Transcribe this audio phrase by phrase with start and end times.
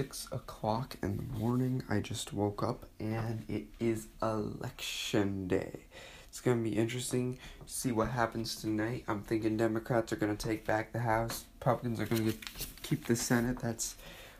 [0.00, 1.82] 6 o'clock in the morning.
[1.90, 5.80] I just woke up and it is election day.
[6.26, 9.04] It's going to be interesting to see what happens tonight.
[9.08, 12.38] I'm thinking Democrats are going to take back the House, Republicans are going to
[12.82, 13.58] keep the Senate.
[13.58, 13.96] That's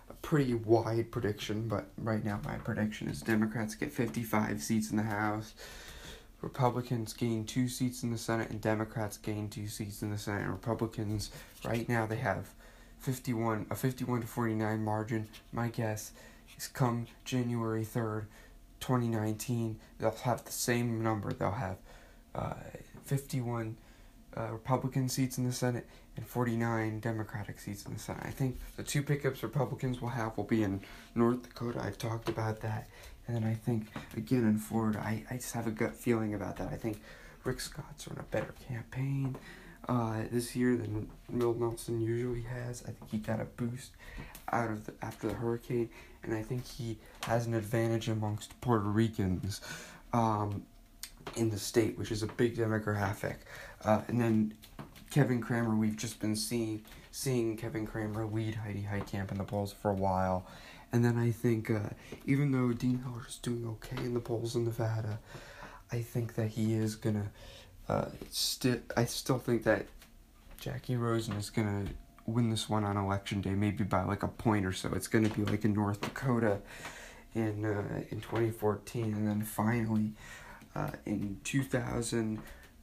[0.08, 4.96] a pretty wide prediction, but right now my prediction is Democrats get 55 seats in
[4.96, 5.52] the House.
[6.40, 10.44] Republicans gain two seats in the Senate and Democrats gain two seats in the Senate.
[10.44, 11.30] And Republicans
[11.66, 12.48] right now they have
[13.00, 15.28] 51 a 51 to 49 margin.
[15.52, 16.12] My guess
[16.56, 18.26] is come January 3rd,
[18.80, 21.32] 2019, they'll have the same number.
[21.32, 21.76] They'll have
[22.34, 22.54] uh,
[23.04, 23.76] 51
[24.36, 25.86] uh, Republican seats in the Senate
[26.16, 28.22] and 49 Democratic seats in the Senate.
[28.24, 30.80] I think the two pickups Republicans will have will be in
[31.14, 31.80] North Dakota.
[31.82, 32.88] I've talked about that.
[33.26, 36.56] And then I think, again, in Florida, I, I just have a gut feeling about
[36.56, 36.72] that.
[36.72, 37.00] I think
[37.44, 39.36] Rick Scott's run a better campaign
[39.88, 42.82] uh, this year than Bill Nelson usually has.
[42.82, 43.92] I think he got a boost
[44.52, 45.90] out of the, after the hurricane,
[46.22, 49.60] and I think he has an advantage amongst Puerto Ricans
[50.12, 50.62] um,
[51.36, 53.36] in the state, which is a big demographic.
[53.84, 54.54] Uh, and then
[55.10, 59.72] Kevin Cramer, we've just been seeing seeing Kevin Cramer lead Heidi Heitkamp in the polls
[59.72, 60.46] for a while.
[60.92, 61.90] And then I think, uh,
[62.24, 65.18] even though Dean Heller is doing okay in the polls in Nevada,
[65.92, 67.30] I think that he is gonna
[67.90, 69.86] uh, still, I still think that
[70.60, 71.86] Jackie Rosen is gonna
[72.24, 74.92] win this one on election day, maybe by like a point or so.
[74.94, 76.60] It's gonna be like in North Dakota
[77.34, 80.12] in uh, in 2014, and then finally
[80.76, 82.38] uh, in 2000,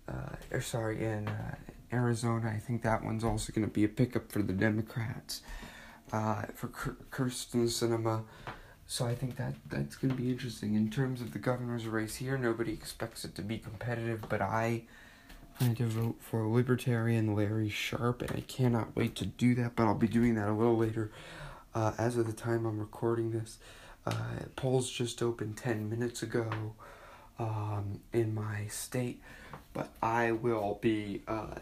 [0.10, 0.12] uh,
[0.52, 1.56] or sorry, in uh,
[1.94, 2.52] Arizona.
[2.54, 5.42] I think that one's also gonna be a pickup for the Democrats,
[6.10, 6.68] for
[7.12, 8.24] Kyrsten Sinema.
[8.90, 10.76] So I think that that's going to be interesting.
[10.76, 14.84] In terms of the governor's race here, nobody expects it to be competitive, but I
[15.60, 19.84] plan to vote for Libertarian Larry Sharpe, and I cannot wait to do that, but
[19.84, 21.12] I'll be doing that a little later.
[21.76, 23.58] Uh, as of the time I'm recording this,
[24.06, 24.14] uh,
[24.56, 26.50] polls just opened 10 minutes ago
[27.40, 29.22] um, in my state,
[29.74, 31.56] but I will be, uh,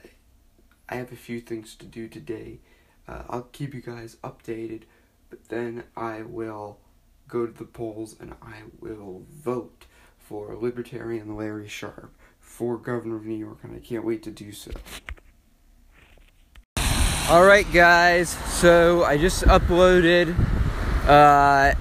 [0.87, 2.59] I have a few things to do today.
[3.07, 4.83] Uh, I'll keep you guys updated,
[5.31, 6.77] but then I will
[7.27, 9.85] go to the polls and I will vote
[10.17, 14.51] for Libertarian Larry Sharpe for governor of New York, and I can't wait to do
[14.51, 14.71] so.
[17.29, 18.29] All right, guys.
[18.29, 20.35] So I just uploaded
[21.07, 21.73] uh,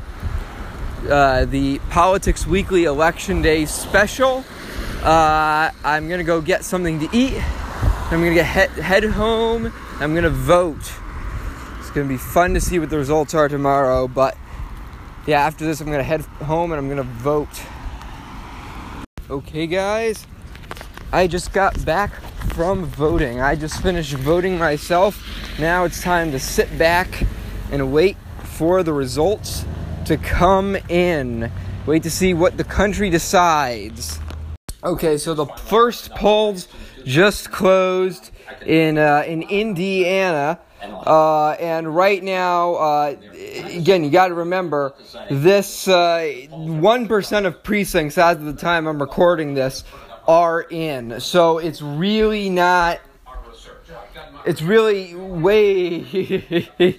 [1.09, 4.45] uh, the Politics Weekly Election Day special.
[5.03, 7.41] Uh, I'm gonna go get something to eat.
[8.11, 9.73] I'm gonna get head, head home.
[10.01, 10.93] I'm gonna vote.
[11.79, 14.37] It's gonna be fun to see what the results are tomorrow, but
[15.27, 17.63] yeah, after this, I'm gonna head home and I'm gonna vote.
[19.31, 20.27] Okay, guys,
[21.13, 22.13] I just got back
[22.55, 23.41] from voting.
[23.41, 25.27] I just finished voting myself.
[25.59, 27.25] Now it's time to sit back
[27.73, 29.65] and wait for the results
[30.05, 31.51] to come in.
[31.87, 34.21] Wait to see what the country decides.
[34.83, 36.69] Okay, so the first polls
[37.05, 38.31] just closed
[38.67, 40.59] in uh, in Indiana.
[40.93, 44.95] Uh, and right now, uh, again, you got to remember
[45.31, 49.85] this uh, 1% of precincts as of the time I'm recording this
[50.27, 51.21] are in.
[51.21, 53.01] So it's really not.
[54.47, 56.03] It's really way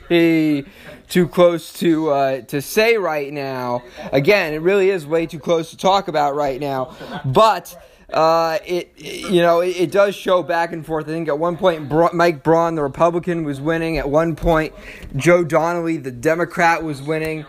[1.10, 3.84] too close to uh, to say right now.
[4.12, 6.96] Again, it really is way too close to talk about right now.
[7.24, 7.76] But
[8.14, 11.06] uh, it, you know it, it, does show back and forth.
[11.06, 13.98] I think at one point Bra- Mike Braun, the Republican, was winning.
[13.98, 14.74] At one point,
[15.16, 17.46] Joe Donnelly, the Democrat, was winning.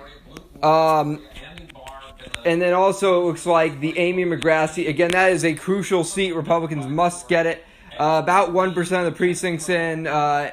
[0.62, 1.22] Um,
[2.46, 5.10] and then also it looks like the Amy McGrasty again.
[5.10, 6.32] That is a crucial seat.
[6.32, 7.64] Republicans must get it.
[7.98, 10.06] Uh, about one percent of the precincts in.
[10.06, 10.50] Uh,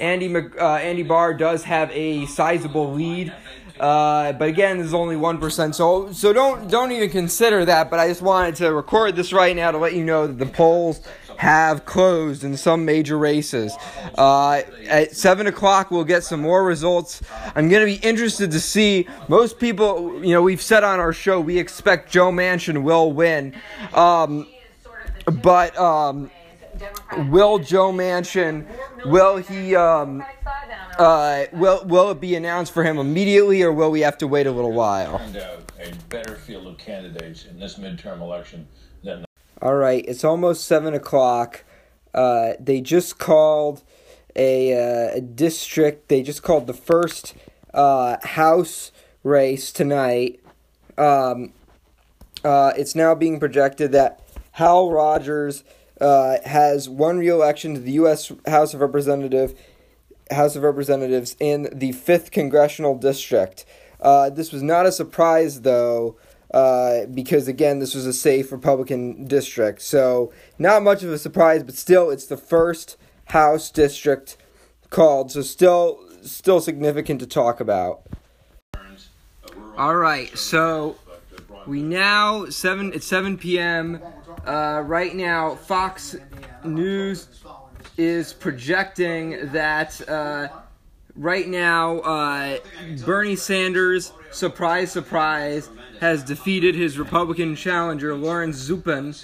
[0.00, 3.32] Andy uh, Andy Barr does have a sizable lead.
[3.80, 7.88] Uh, but again, this is only one percent, so so don't don't even consider that.
[7.88, 10.44] But I just wanted to record this right now to let you know that the
[10.44, 11.00] polls
[11.38, 13.74] have closed in some major races.
[14.18, 17.22] Uh, at seven o'clock, we'll get some more results.
[17.54, 19.08] I'm gonna be interested to see.
[19.28, 23.54] Most people, you know, we've said on our show we expect Joe Manchin will win,
[23.94, 24.46] um,
[25.42, 26.30] but um,
[27.30, 28.66] will Joe Manchin?
[29.06, 29.74] Will he?
[29.74, 30.22] Um,
[31.00, 34.46] uh, will will it be announced for him immediately, or will we have to wait
[34.46, 35.16] a little while?
[35.82, 38.68] a better field of candidates in this midterm election
[39.02, 39.24] than.
[39.62, 41.64] All right, it's almost seven o'clock.
[42.12, 43.82] Uh, they just called
[44.36, 46.08] a, uh, a, district.
[46.08, 47.34] They just called the first
[47.72, 48.92] uh, House
[49.22, 50.40] race tonight.
[50.98, 51.52] Um,
[52.44, 54.20] uh, it's now being projected that
[54.52, 55.62] Hal Rogers
[56.00, 58.32] uh, has won re-election to the U.S.
[58.46, 59.54] House of Representatives
[60.30, 63.64] House of Representatives in the 5th Congressional District.
[64.00, 66.16] Uh, this was not a surprise, though,
[66.52, 69.82] uh, because, again, this was a safe Republican district.
[69.82, 72.96] So, not much of a surprise, but still, it's the first
[73.26, 74.36] House district
[74.88, 75.30] called.
[75.30, 78.02] So, still, still significant to talk about.
[79.76, 80.96] All right, so
[81.66, 84.00] we now seven it's seven p.m.
[84.44, 86.16] Uh, right now, Fox
[86.64, 87.28] News
[88.00, 90.48] is projecting that uh,
[91.14, 92.56] right now uh,
[93.04, 95.68] Bernie Sanders, surprise, surprise,
[96.00, 99.14] has defeated his Republican challenger Lawrence Zupan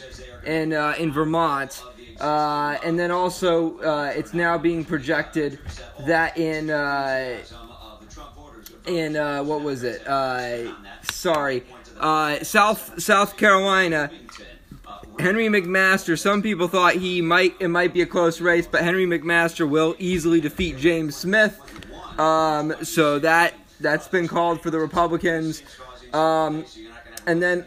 [0.45, 1.83] in uh, in Vermont.
[2.21, 5.59] Uh, and then also, uh, it's now being projected
[6.01, 7.39] that in uh,
[8.87, 9.15] in
[9.47, 10.03] what was it?
[11.11, 11.65] Sorry,
[12.43, 14.11] South South Carolina.
[15.19, 16.19] Henry McMaster.
[16.19, 19.95] Some people thought he might it might be a close race, but Henry McMaster will
[19.99, 21.61] easily defeat James Smith.
[22.19, 25.63] Um, so that that's been called for the Republicans.
[26.13, 26.65] Um,
[27.27, 27.67] and then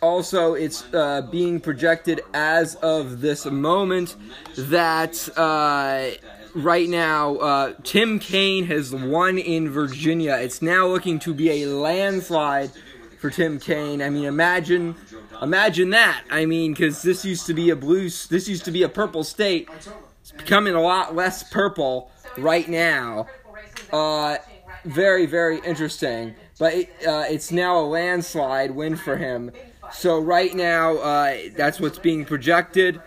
[0.00, 4.16] also it's uh, being projected as of this moment
[4.56, 6.10] that uh,
[6.54, 10.36] right now uh, Tim Kaine has won in Virginia.
[10.36, 12.70] It's now looking to be a landslide
[13.18, 14.00] for Tim Kaine.
[14.00, 14.94] I mean, imagine,
[15.42, 16.22] imagine that.
[16.30, 19.24] I mean, because this used to be a blue, this used to be a purple
[19.24, 19.68] state.
[20.20, 23.26] It's becoming a lot less purple right now.
[23.92, 24.36] Uh,
[24.84, 26.34] very, very interesting.
[26.58, 29.52] But it, uh, it's now a landslide win for him.
[29.92, 33.00] So right now, uh, that's what's being projected.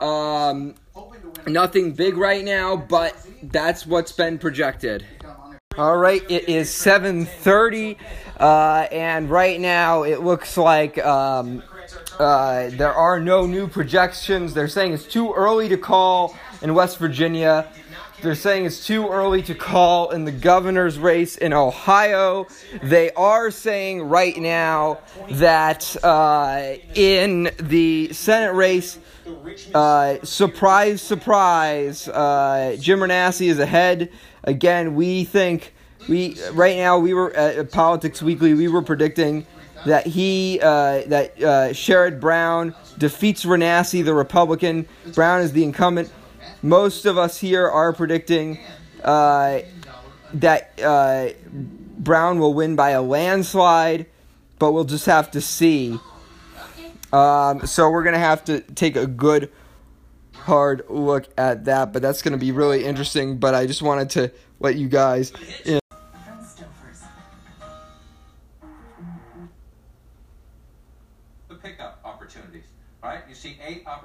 [0.00, 0.74] Um,
[1.46, 5.04] nothing big right now, but that's what's been projected.
[5.78, 7.96] All right, it is 7:30,
[8.38, 11.62] uh, and right now it looks like um,
[12.18, 14.54] uh, there are no new projections.
[14.54, 17.68] They're saying it's too early to call in West Virginia.
[18.22, 22.46] They're saying it's too early to call in the governor's race in Ohio.
[22.80, 25.00] They are saying right now
[25.30, 29.00] that uh, in the Senate race,
[29.74, 34.12] uh, surprise, surprise, uh, Jim Renacci is ahead.
[34.44, 35.74] Again, we think
[36.08, 38.54] we right now we were at Politics Weekly.
[38.54, 39.46] We were predicting
[39.86, 44.86] that he uh, that uh, Sherrod Brown defeats Renacci, the Republican.
[45.14, 46.12] Brown is the incumbent.
[46.62, 48.58] Most of us here are predicting
[49.02, 49.60] uh,
[50.34, 54.06] that uh, Brown will win by a landslide,
[54.58, 55.98] but we'll just have to see.
[57.12, 59.50] Um, so we're gonna have to take a good,
[60.34, 61.92] hard look at that.
[61.92, 63.38] But that's gonna be really interesting.
[63.38, 65.32] But I just wanted to let you guys.
[65.64, 65.81] In.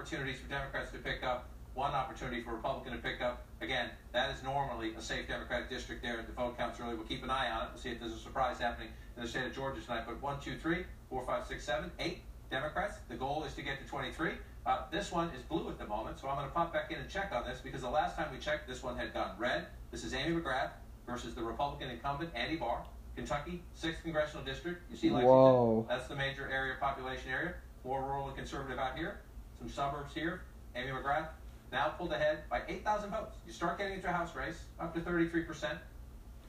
[0.08, 3.46] Opportunities for Democrats to pick up, one opportunity for Republican to pick up.
[3.60, 6.24] Again, that is normally a safe Democratic district there.
[6.26, 6.96] The vote counts early.
[6.96, 7.70] We'll keep an eye on it.
[7.74, 8.88] We'll see if there's a surprise happening
[9.18, 10.04] in the state of Georgia tonight.
[10.08, 13.00] But one, two, three, four, five, six, seven, eight Democrats.
[13.10, 14.32] The goal is to get to 23.
[14.66, 17.00] Uh, this one is blue at the moment, so I'm going to pop back in
[17.00, 19.68] and check on this because the last time we checked, this one had gone red.
[19.92, 20.70] This is Amy McGrath
[21.06, 22.86] versus the Republican incumbent Andy Barr,
[23.18, 24.90] Kentucky, 6th congressional district.
[24.90, 25.36] You see Lexington.
[25.36, 25.86] Whoa.
[25.90, 27.56] That's the major area, population area.
[27.84, 29.20] More rural and conservative out here.
[29.60, 30.42] Some suburbs here.
[30.76, 31.30] Amy McGrath
[31.72, 33.36] now pulled ahead by 8,000 votes.
[33.46, 35.78] You start getting into a House race, up to 33%.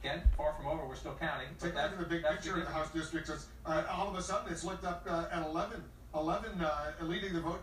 [0.01, 0.85] Again, far from over.
[0.85, 1.47] We're still counting.
[1.59, 3.29] Take a look at the big picture of the House districts.
[3.29, 5.83] It's, uh, all of a sudden, it's looked up uh, at 11.
[6.15, 7.61] 11 uh, leading the vote.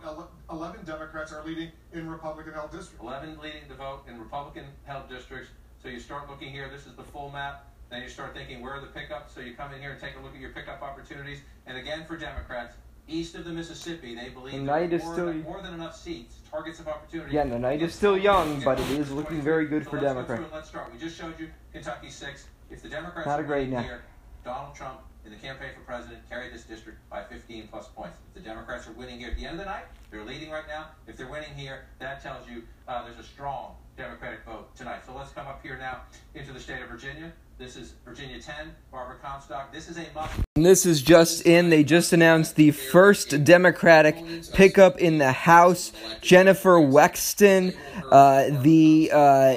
[0.49, 3.01] 11 Democrats are leading in Republican-held districts.
[3.01, 5.49] 11 leading the vote in Republican held districts.
[5.81, 7.65] So you start looking here, this is the full map.
[7.89, 9.33] Then you start thinking, where are the pickups?
[9.33, 11.39] So you come in here and take a look at your pickup opportunities.
[11.65, 12.75] And again, for Democrats,
[13.07, 15.95] east of the Mississippi, they believe The night is more, still- than, more than enough
[15.95, 17.29] seats, targets of opportunity.
[17.29, 20.07] Again, the night is still young, but it is looking very good So for let's
[20.13, 20.41] Democrats.
[20.43, 20.53] it.
[20.55, 20.91] Let's start.
[20.93, 22.47] We just showed you Kentucky 6.
[22.69, 23.85] If the Democrats Not a are great winning night.
[23.85, 24.01] here,
[24.43, 28.17] Donald Trump in the campaign for president carried this district by 15 plus points.
[28.29, 30.67] If the Democrats are winning here at the end of the night, they're leading right
[30.67, 30.87] now.
[31.07, 35.05] If they're winning here, that tells you uh, there's a strong Democratic vote tonight.
[35.05, 36.01] So let's come up here now
[36.35, 37.31] into the state of Virginia.
[37.59, 38.53] This is Virginia 10,
[38.91, 39.73] Barbara Comstock.
[39.73, 40.31] This is a must.
[40.53, 41.71] This is just in.
[41.71, 44.15] They just announced the first Democratic
[44.53, 45.91] pickup in the House.
[46.21, 47.75] Jennifer Wexton,
[48.11, 49.55] uh, the uh,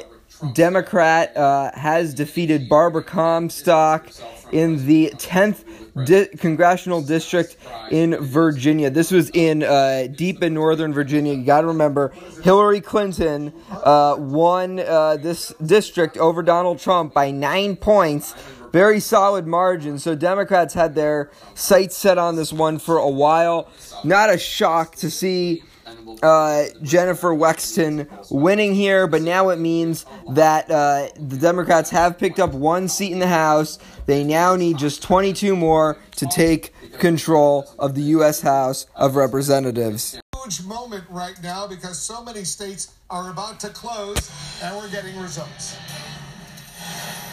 [0.55, 4.09] Democrat, uh, has defeated Barbara Comstock
[4.51, 7.57] in the 10th di- congressional district
[7.91, 8.91] in Virginia.
[8.91, 11.35] This was in uh, deep in northern Virginia.
[11.35, 17.31] You got to remember, Hillary Clinton uh, won uh, this district over Donald Trump by
[17.31, 18.35] nine points.
[18.73, 19.99] Very solid margin.
[19.99, 23.69] So Democrats had their sights set on this one for a while.
[24.05, 25.65] Not a shock to see
[26.23, 32.39] uh, Jennifer Wexton winning here, but now it means that uh, the Democrats have picked
[32.39, 33.79] up one seat in the House.
[34.07, 38.41] They now need just 22 more to take control of the U.S.
[38.41, 40.21] House of Representatives.
[40.43, 44.31] Huge moment right now because so many states are about to close
[44.63, 45.77] and we're getting results.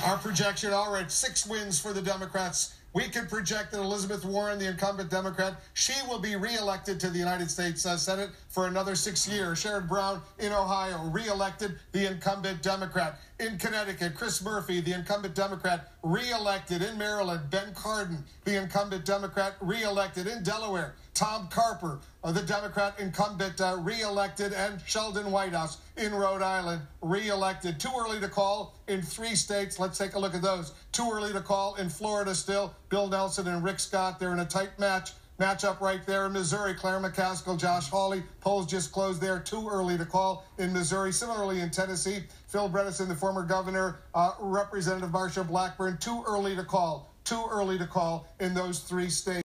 [0.05, 2.76] Our projection all right, six wins for the Democrats.
[2.97, 7.19] We can project that Elizabeth Warren, the incumbent Democrat, she will be reelected to the
[7.19, 9.63] United States uh, Senate for another six years.
[9.63, 13.19] Sherrod Brown in Ohio, reelected the incumbent Democrat.
[13.39, 16.81] In Connecticut, Chris Murphy, the incumbent Democrat, reelected.
[16.81, 20.25] In Maryland, Ben Cardin, the incumbent Democrat, reelected.
[20.25, 24.53] In Delaware, Tom Carper, the Democrat incumbent, uh, reelected.
[24.53, 27.79] And Sheldon Whitehouse in Rhode Island, reelected.
[27.79, 29.79] Too early to call in three states.
[29.79, 30.73] Let's take a look at those.
[30.91, 32.75] Too early to call in Florida still.
[32.89, 35.13] Bill Nelson and Rick Scott, they're in a tight match.
[35.39, 36.75] Matchup right there in Missouri.
[36.75, 38.21] Claire McCaskill, Josh Hawley.
[38.41, 39.39] Polls just closed there.
[39.39, 41.11] Too early to call in Missouri.
[41.11, 45.97] Similarly in Tennessee, Phil Bredesen, the former governor, uh, Representative Marsha Blackburn.
[45.97, 47.11] Too early to call.
[47.27, 49.43] Too early to call in those three states.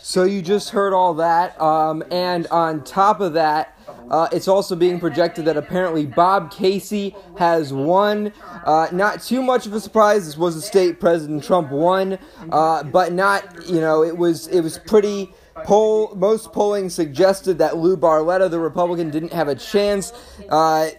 [0.00, 3.78] So you just heard all that, um, and on top of that,
[4.10, 8.32] uh, it's also being projected that apparently Bob Casey has won.
[8.64, 10.24] Uh, not too much of a surprise.
[10.24, 12.18] This was a state President Trump won,
[12.50, 15.34] uh, but not you know it was it was pretty.
[15.62, 20.12] Poll most polling suggested that Lou Barletta, the Republican, didn't have a chance.
[20.48, 20.90] Uh,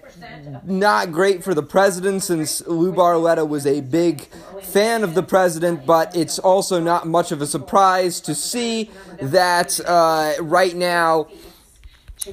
[0.64, 4.22] not great for the president since Lou Barletta was a big
[4.62, 8.90] fan of the president, but it's also not much of a surprise to see
[9.22, 11.28] that uh, right now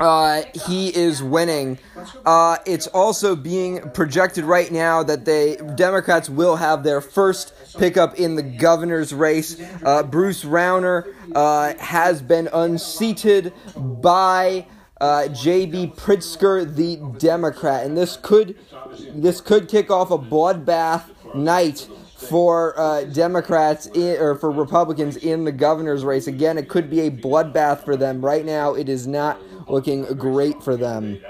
[0.00, 1.78] uh, he is winning.
[2.24, 8.14] Uh, it's also being projected right now that the Democrats will have their first pickup
[8.18, 9.60] in the governor's race.
[9.84, 14.66] Uh, Bruce Rauner uh, has been unseated by
[15.00, 15.92] uh, J.B.
[15.96, 18.56] Pritzker, the Democrat, and this could
[19.14, 25.44] this could kick off a bloodbath night for uh, Democrats in, or for Republicans in
[25.44, 26.26] the governor's race.
[26.28, 28.24] Again, it could be a bloodbath for them.
[28.24, 31.20] Right now, it is not looking great for them.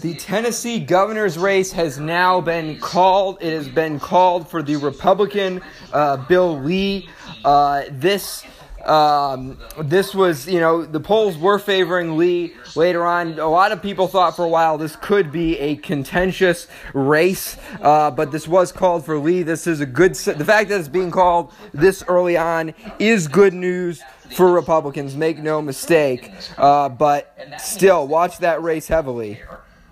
[0.00, 3.38] The Tennessee governor's race has now been called.
[3.40, 5.62] It has been called for the Republican
[5.92, 7.08] uh, Bill Lee.
[7.44, 8.44] Uh, this
[8.84, 13.38] um, this was, you know, the polls were favoring Lee later on.
[13.38, 18.10] A lot of people thought for a while this could be a contentious race, uh,
[18.10, 19.42] but this was called for Lee.
[19.42, 20.14] This is a good.
[20.14, 24.02] The fact that it's being called this early on is good news
[24.32, 25.16] for Republicans.
[25.16, 26.30] Make no mistake.
[26.56, 29.40] Uh, but still, watch that race heavily.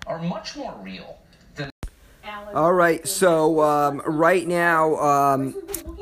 [0.07, 1.17] Are much more real.
[2.53, 5.55] All right, so um, right now, um,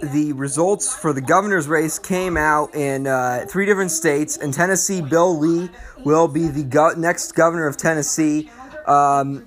[0.04, 4.36] the results for the governor's race came out in uh, three different states.
[4.38, 5.70] In Tennessee, Bill Lee
[6.04, 8.50] will be the go- next governor of Tennessee.
[8.86, 9.46] Um,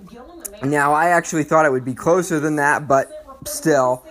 [0.62, 3.10] now, I actually thought it would be closer than that, but
[3.46, 4.04] still.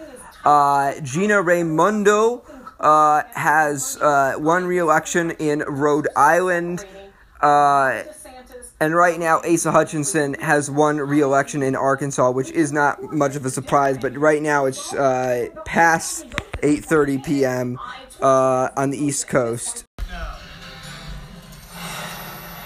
[0.46, 2.44] Uh, Gina Raimondo
[2.84, 6.86] uh, has uh, won re-election in Rhode Island.
[7.42, 8.04] Uh,
[8.80, 13.46] and right now, Asa Hutchinson has won re-election in Arkansas, which is not much of
[13.46, 13.98] a surprise.
[13.98, 16.28] But right now, it's uh, past
[16.62, 17.80] 8:30 p.m.
[18.22, 19.86] Uh, on the East Coast.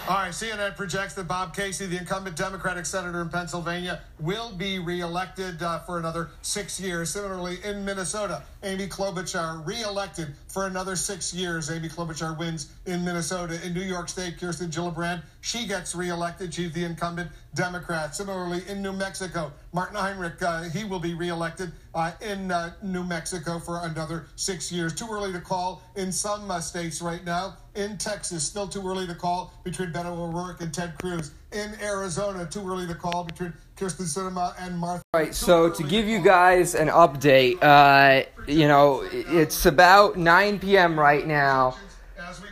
[0.09, 4.79] All right, CNN projects that Bob Casey, the incumbent Democratic senator in Pennsylvania, will be
[4.79, 7.09] reelected uh, for another six years.
[7.09, 11.71] Similarly, in Minnesota, Amy Klobuchar reelected for another six years.
[11.71, 13.65] Amy Klobuchar wins in Minnesota.
[13.65, 16.53] In New York State, Kirsten Gillibrand, she gets reelected.
[16.53, 18.13] She's the incumbent Democrat.
[18.13, 23.05] Similarly, in New Mexico, Martin Heinrich, uh, he will be reelected uh, in uh, New
[23.05, 24.93] Mexico for another six years.
[24.93, 27.55] Too early to call in some uh, states right now.
[27.75, 31.31] In Texas, still too early to call between Beto O'Rourke and Ted Cruz.
[31.53, 35.03] In Arizona, too early to call between Kyrsten Sinema and Martha.
[35.13, 40.59] All right, so to give you guys an update, uh, you know, it's about 9
[40.59, 40.99] p.m.
[40.99, 41.77] right now.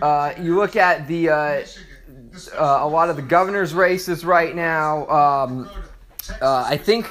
[0.02, 1.34] Uh, you look at the uh,
[2.54, 5.08] uh, a lot of the governor's races right now.
[5.10, 5.70] Um,
[6.42, 7.10] uh, I think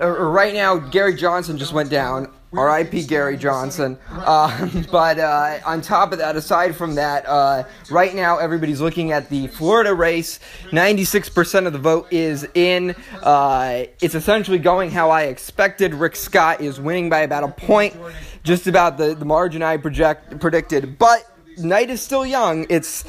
[0.00, 2.32] uh, right now Gary Johnson just went down.
[2.56, 3.04] R.I.P.
[3.04, 3.98] Gary Johnson.
[4.10, 9.12] Uh, but uh, on top of that, aside from that, uh, right now everybody's looking
[9.12, 10.40] at the Florida race.
[10.70, 12.94] 96% of the vote is in.
[13.22, 15.94] Uh, it's essentially going how I expected.
[15.94, 17.96] Rick Scott is winning by about a point,
[18.42, 20.98] just about the, the margin I project, predicted.
[20.98, 22.66] But night is still young.
[22.68, 23.04] It's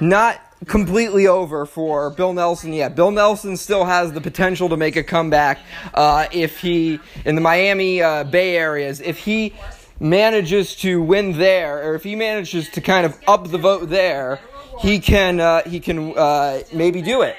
[0.00, 2.94] not completely over for Bill Nelson yet.
[2.94, 5.58] Bill Nelson still has the potential to make a comeback
[5.94, 9.54] uh, if he, in the Miami uh, Bay areas, if he
[9.98, 14.40] manages to win there, or if he manages to kind of up the vote there,
[14.80, 17.36] he can uh, he can uh, maybe do it.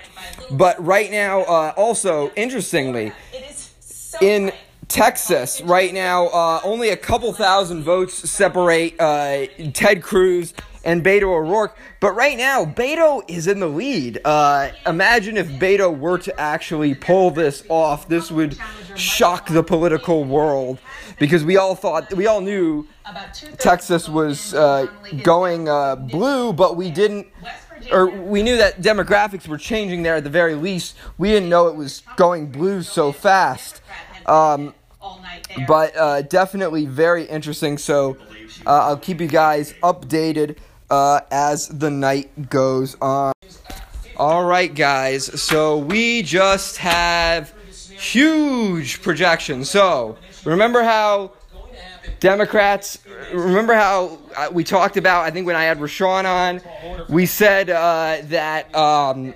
[0.51, 3.13] But right now, uh, also interestingly,
[4.21, 4.51] in
[4.87, 8.97] Texas right now, uh, only a couple thousand votes separate
[9.73, 11.77] Ted Cruz and Beto O'Rourke.
[11.99, 14.19] But right now, Beto is in the lead.
[14.23, 18.07] Uh, imagine if Beto were to actually pull this off.
[18.07, 18.57] This would
[18.95, 20.79] shock the political world
[21.19, 22.87] because we all thought, we all knew
[23.57, 24.87] Texas was uh,
[25.23, 27.27] going uh, blue, but we didn't.
[27.91, 30.95] Or we knew that demographics were changing there at the very least.
[31.17, 33.81] We didn't know it was going blue so fast.
[34.27, 34.75] Um,
[35.67, 37.79] but uh, definitely very interesting.
[37.79, 38.17] So
[38.65, 40.57] uh, I'll keep you guys updated
[40.91, 43.33] uh, as the night goes on.
[44.17, 45.41] All right, guys.
[45.41, 49.69] So we just have huge projections.
[49.69, 51.31] So remember how
[52.19, 52.99] Democrats.
[53.33, 55.23] Remember how uh, we talked about?
[55.25, 59.33] I think when I had Rashawn on, we said uh, that um,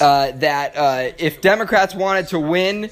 [0.00, 2.90] uh, that uh, if Democrats wanted to win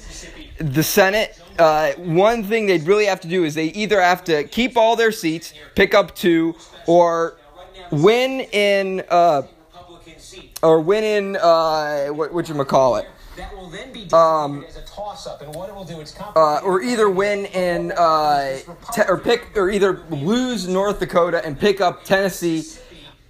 [0.57, 4.43] the Senate, uh, one thing they'd really have to do is they either have to
[4.45, 6.55] keep all their seats, pick up two,
[6.87, 7.37] or
[7.91, 9.43] win in uh,
[10.63, 13.07] or win in uh, what what you call it.
[14.13, 14.65] Um,
[16.35, 18.59] uh, or either win in uh,
[18.93, 22.63] te- or pick or either lose North Dakota and pick up Tennessee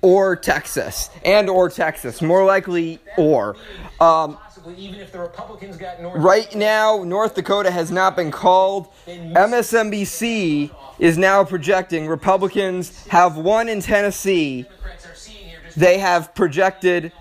[0.02, 2.22] or Texas and or Texas.
[2.22, 3.56] More likely or.
[4.00, 4.38] Um,
[4.78, 8.88] even if the Republicans got North Right now, North Dakota has not been called.
[9.08, 14.64] MSNBC is now projecting Republicans have won in Tennessee.
[14.64, 17.12] Democrats are seeing here just They have projected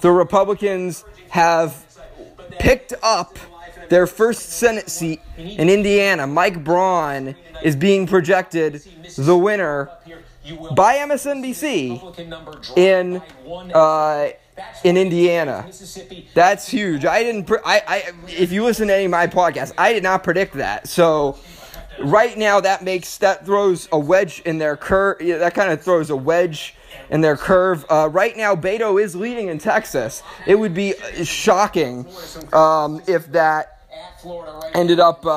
[0.00, 1.84] the Republicans have
[2.58, 3.38] picked up
[3.88, 6.26] their first Senate seat in Indiana.
[6.26, 8.82] Mike Braun is being projected
[9.16, 10.22] the winner here.
[10.44, 13.22] You will by MSNBC Republican number drop in
[13.74, 14.28] uh,
[14.84, 15.68] in Indiana.
[16.34, 17.04] That's huge.
[17.04, 17.44] I didn't.
[17.44, 18.12] Pre- I, I.
[18.28, 20.88] If you listen to any of my podcasts, I did not predict that.
[20.88, 21.38] So,
[22.02, 25.20] right now, that makes that throws a wedge in their curve.
[25.20, 26.74] Yeah, that kind of throws a wedge
[27.10, 27.84] in their curve.
[27.90, 30.22] Uh, right now, Beto is leading in Texas.
[30.46, 32.06] It would be uh, shocking
[32.52, 33.74] um, if that
[34.20, 35.24] Florida right ended up.
[35.24, 35.28] Uh,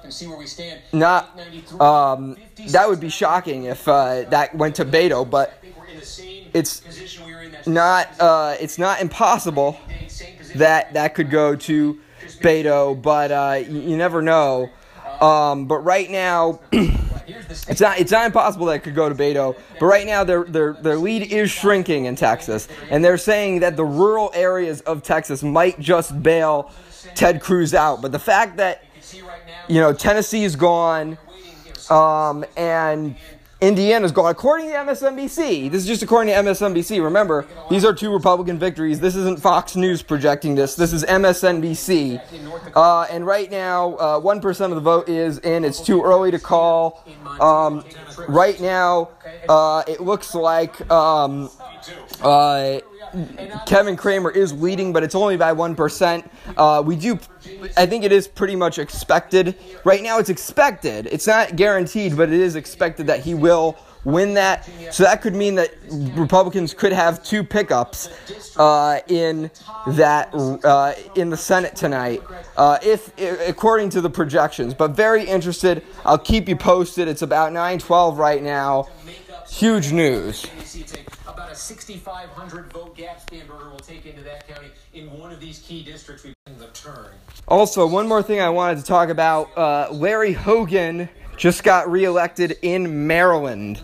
[0.00, 0.80] up and see where we stand.
[0.92, 2.36] not 93, um,
[2.68, 5.59] that would be shocking if uh, that went to Beto, but
[6.00, 7.52] I think we're in the same it's position we were in.
[7.52, 9.78] That's not uh, it's not impossible
[10.54, 11.98] that that could go to
[12.40, 14.70] Beto, but uh, you, you never know.
[15.20, 17.70] Um, but right now, Here's the state.
[17.72, 19.56] it's not it's not impossible that it could go to Beto.
[19.78, 23.76] But right now, their their their lead is shrinking in Texas, and they're saying that
[23.76, 26.72] the rural areas of Texas might just bail
[27.14, 28.02] Ted Cruz out.
[28.02, 29.64] But the fact that See right now.
[29.68, 31.18] you know Tennessee is gone,
[31.90, 33.16] um, and
[33.60, 34.30] Indiana's gone.
[34.30, 37.02] According to MSNBC, this is just according to MSNBC.
[37.02, 39.00] Remember, these are two Republican victories.
[39.00, 40.74] This isn't Fox News projecting this.
[40.74, 42.20] This is MSNBC.
[42.74, 45.64] Uh, and right now, uh, one of the vote is in.
[45.64, 47.04] It's too early to call.
[47.38, 47.84] Um,
[48.28, 49.10] right now,
[49.48, 50.90] uh, it looks like.
[50.90, 51.50] Um,
[52.22, 52.80] uh,
[53.66, 56.30] Kevin Cramer is leading, but it's only by one percent.
[56.56, 57.18] Uh, we do,
[57.76, 59.56] I think it is pretty much expected.
[59.84, 61.06] Right now, it's expected.
[61.06, 64.68] It's not guaranteed, but it is expected that he will win that.
[64.92, 68.08] So that could mean that Republicans could have two pickups
[68.56, 69.50] uh, in
[69.88, 72.22] that uh, in the Senate tonight,
[72.56, 74.74] uh, if, i according to the projections.
[74.74, 75.84] But very interested.
[76.04, 77.08] I'll keep you posted.
[77.08, 78.88] It's about nine twelve right now.
[79.48, 80.46] Huge news.
[81.60, 85.32] NBC take about a 6,500 vote gap Spanberger will take into that county in one
[85.32, 86.24] of these key districts.
[86.24, 87.06] We've the turn.
[87.46, 89.56] Also, one more thing I wanted to talk about.
[89.56, 93.80] Uh, Larry Hogan just got reelected in Maryland.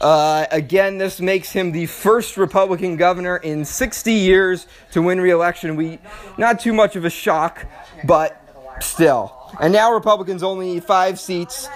[0.00, 5.76] Uh, again, this makes him the first Republican governor in 60 years to win reelection.
[5.76, 5.98] We
[6.38, 7.66] not too much of a shock,
[8.04, 8.39] but
[8.82, 9.36] still.
[9.60, 11.68] And now Republicans only need five seats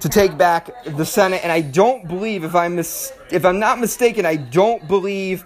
[0.00, 1.40] to take back the Senate.
[1.42, 5.44] And I don't believe, if I'm mis- if I'm not mistaken, I don't believe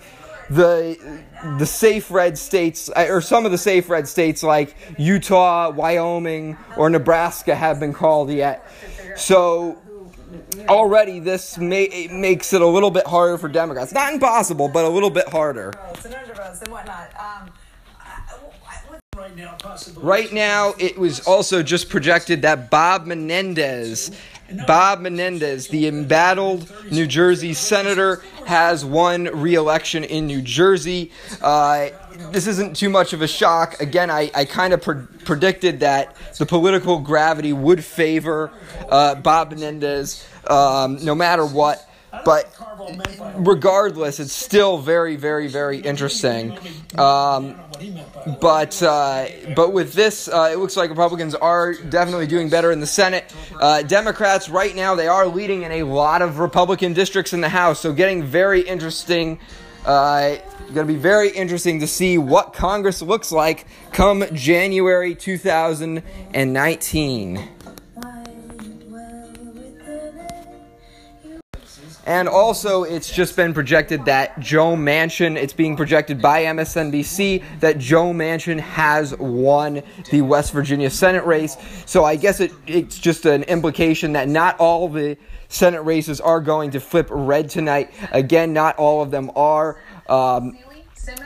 [0.51, 1.22] the
[1.59, 6.90] the safe red states or some of the safe red states like Utah, Wyoming, or
[6.90, 8.68] Nebraska have been called yet.
[9.16, 9.79] So
[10.68, 13.92] already this may, it makes it a little bit harder for Democrats.
[13.92, 15.72] Not impossible, but a little bit harder.
[16.62, 17.11] and whatnot.
[17.18, 17.51] Um,
[19.98, 24.11] Right now, it was also just projected that Bob Menendez,
[24.66, 31.12] Bob Menendez, the embattled New Jersey senator, has won re-election in New Jersey.
[31.42, 31.90] Uh,
[32.31, 33.79] this isn't too much of a shock.
[33.83, 38.51] Again, I, I kind of pre- predicted that the political gravity would favor
[38.88, 41.87] uh, Bob Menendez, um, no matter what.
[42.25, 42.48] But
[43.37, 46.57] regardless, it's still very, very, very interesting.
[46.98, 47.59] Um,
[48.40, 52.81] but uh, but with this, uh, it looks like Republicans are definitely doing better in
[52.81, 53.33] the Senate.
[53.59, 57.48] Uh, Democrats right now they are leading in a lot of Republican districts in the
[57.48, 59.40] House, so getting very interesting.
[59.87, 60.37] Uh,
[60.72, 67.48] going to be very interesting to see what Congress looks like come January 2019.
[72.05, 77.79] And also, it's just been projected that Joe Manchin, it's being projected by MSNBC that
[77.79, 81.57] Joe Manchin has won the West Virginia Senate race.
[81.87, 85.17] So I guess it, it's just an implication that not all the
[85.49, 87.93] Senate races are going to flip red tonight.
[88.11, 89.79] Again, not all of them are.
[90.09, 90.59] Um,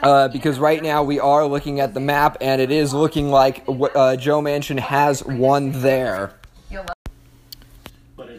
[0.01, 3.63] uh, because right now we are looking at the map and it is looking like
[3.67, 6.33] uh, Joe Manchin has won there.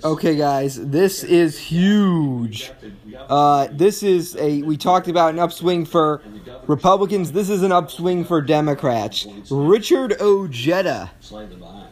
[0.04, 2.72] Okay, guys, this is huge.
[3.28, 6.22] Uh, this is a we talked about an upswing for
[6.66, 7.32] Republicans.
[7.32, 9.26] This is an upswing for Democrats.
[9.50, 11.10] Richard Ojeda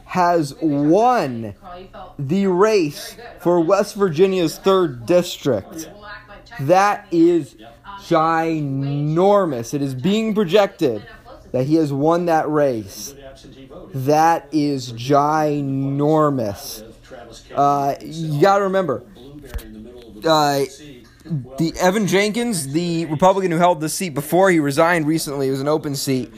[0.04, 1.54] has won
[2.18, 5.90] the race for West Virginia's third district.
[6.60, 7.56] That is
[8.00, 9.74] ginormous.
[9.74, 11.06] It is being projected
[11.52, 13.14] that he has won that race.
[13.94, 16.84] That is ginormous.
[17.54, 19.04] Uh, you got to remember,
[20.24, 20.64] uh,
[21.58, 25.60] the Evan Jenkins, the Republican who held the seat before he resigned recently, it was
[25.60, 26.32] an open seat.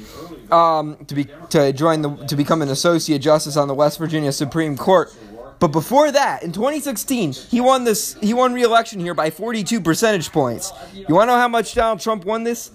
[0.51, 4.33] Um, to be to join the to become an associate justice on the West Virginia
[4.33, 5.15] Supreme Court.
[5.59, 8.15] But before that, in 2016, he won this.
[8.21, 10.73] He won re-election here by 42 percentage points.
[10.95, 12.71] You want to know how much Donald Trump won this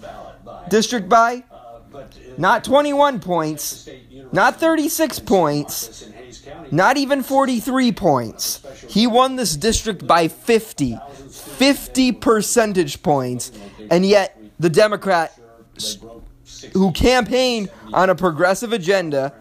[0.68, 1.42] district by?
[2.36, 3.88] Not 21 points,
[4.32, 6.08] not 36 points,
[6.70, 8.64] not even 43 points.
[8.88, 10.98] He won this district by 50,
[11.30, 13.52] 50 percentage points,
[13.90, 15.38] and yet the Democrat
[16.72, 19.32] who campaigned on a progressive agenda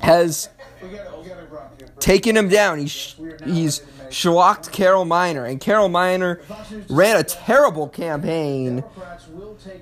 [0.00, 0.48] has
[1.98, 2.78] taken him down.
[2.78, 6.42] He's he's schlocked Carol Miller, and Carol Miller
[6.88, 8.84] ran a terrible campaign,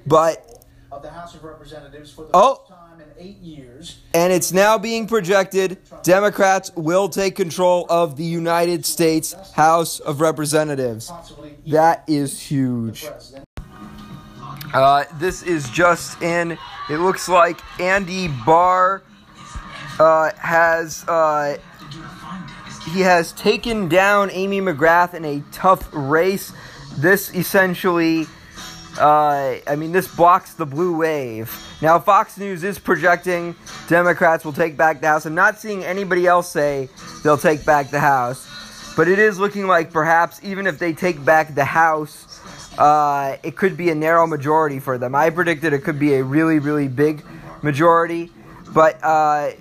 [0.07, 0.47] but
[0.93, 2.65] of the House of Representatives for the Oh.
[3.21, 3.99] First time in eight years.
[4.15, 10.21] and it's now being projected Democrats will take control of the United States House of
[10.21, 11.13] Representatives.
[11.67, 13.07] That is huge.
[14.73, 16.57] Uh, this is just in.
[16.89, 19.03] It looks like Andy Barr
[19.99, 21.59] uh, has uh,
[22.93, 26.53] he has taken down Amy McGrath in a tough race.
[26.99, 28.27] This essentially,
[28.99, 31.55] uh, I mean, this blocks the blue wave.
[31.81, 33.55] Now, Fox News is projecting
[33.89, 35.27] Democrats will take back the House.
[35.27, 36.89] I'm not seeing anybody else say
[37.23, 38.47] they'll take back the House,
[38.97, 42.41] but it is looking like perhaps even if they take back the House,
[42.79, 45.15] uh, it could be a narrow majority for them.
[45.15, 47.25] I predicted it could be a really, really big
[47.63, 48.31] majority,
[48.73, 49.53] but uh,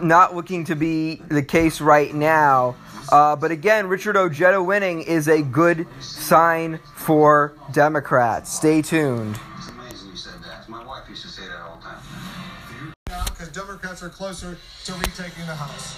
[0.00, 2.76] not looking to be the case right now.
[3.12, 8.50] Uh, but again, Richard Ojeda winning is a good sign for Democrats.
[8.50, 9.38] Stay tuned.
[9.58, 10.66] It's amazing you said that.
[10.66, 12.94] My wife used to say that all the time.
[13.10, 15.94] now because Democrats are closer to retaking the House.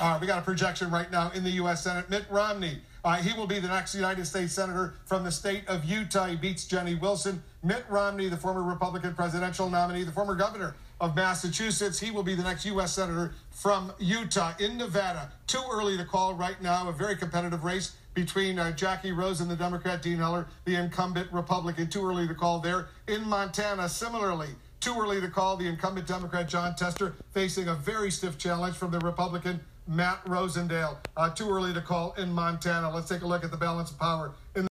[0.00, 1.84] All right, we got a projection right now in the U.S.
[1.84, 2.08] Senate.
[2.08, 5.84] Mitt Romney, uh, he will be the next United States Senator from the state of
[5.84, 6.24] Utah.
[6.24, 7.42] He beats Jenny Wilson.
[7.62, 12.34] Mitt Romney, the former Republican presidential nominee, the former governor of Massachusetts, he will be
[12.34, 12.92] the next U.S.
[12.92, 14.52] Senator from Utah.
[14.58, 19.12] In Nevada, too early to call right now, a very competitive race between uh, Jackie
[19.12, 21.88] Rose and the Democrat Dean Heller, the incumbent Republican.
[21.88, 22.88] Too early to call there.
[23.08, 24.48] In Montana, similarly,
[24.80, 28.90] too early to call the incumbent Democrat Jon Tester facing a very stiff challenge from
[28.90, 30.96] the Republican Matt Rosendale.
[31.16, 32.90] Uh, too early to call in Montana.
[32.94, 34.68] Let's take a look at the balance of power in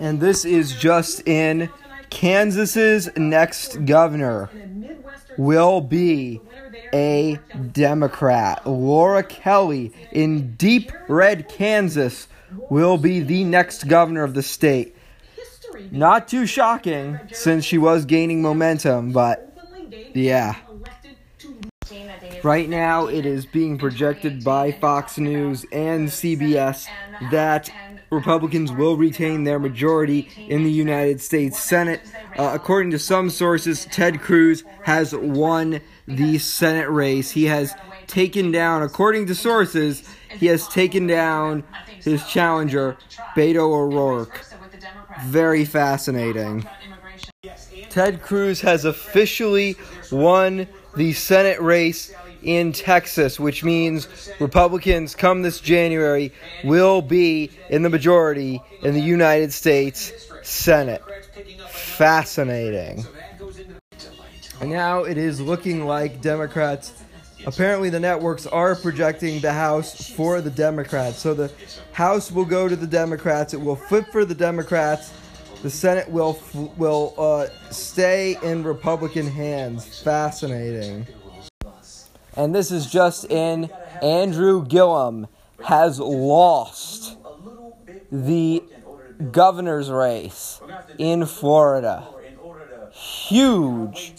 [0.00, 1.70] And this is just in
[2.10, 4.50] Kansas's next governor
[5.38, 6.40] will be
[6.92, 7.38] a
[7.72, 8.66] Democrat.
[8.66, 12.28] Laura Kelly in deep red Kansas
[12.70, 14.94] will be the next governor of the state.
[15.90, 19.56] Not too shocking since she was gaining momentum, but
[20.14, 20.56] yeah.
[22.42, 26.88] Right now, it is being projected by Fox News and CBS
[27.30, 27.70] that
[28.12, 32.02] Republicans will retain their majority in the United States Senate.
[32.36, 37.30] Uh, according to some sources, Ted Cruz has won the Senate race.
[37.30, 37.74] He has
[38.06, 41.64] taken down, according to sources, he has taken down
[42.02, 42.98] his challenger,
[43.34, 44.44] Beto O'Rourke.
[45.24, 46.66] Very fascinating.
[47.88, 49.76] Ted Cruz has officially
[50.10, 54.08] won the Senate race in Texas, which means
[54.40, 56.32] Republicans come this January
[56.64, 61.02] will be in the majority in the United States Senate.
[61.68, 63.04] Fascinating.
[64.62, 66.92] Now it is looking like Democrats.
[67.44, 71.18] Apparently, the networks are projecting the House for the Democrats.
[71.18, 71.50] So the
[71.90, 73.52] House will go to the Democrats.
[73.52, 75.12] It will flip for the Democrats.
[75.62, 76.38] The Senate will
[76.76, 80.00] will uh, stay in Republican hands.
[80.02, 81.06] Fascinating.
[82.36, 83.70] And this is just in.
[84.00, 85.28] Andrew Gillum
[85.64, 87.16] has lost
[88.10, 88.62] the
[89.30, 90.60] governor's race
[90.98, 92.08] in Florida.
[92.92, 94.14] Huge,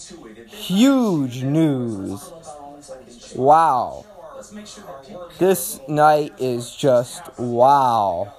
[0.48, 2.32] huge news.
[3.36, 4.06] Wow.
[5.38, 8.34] This night is just wow.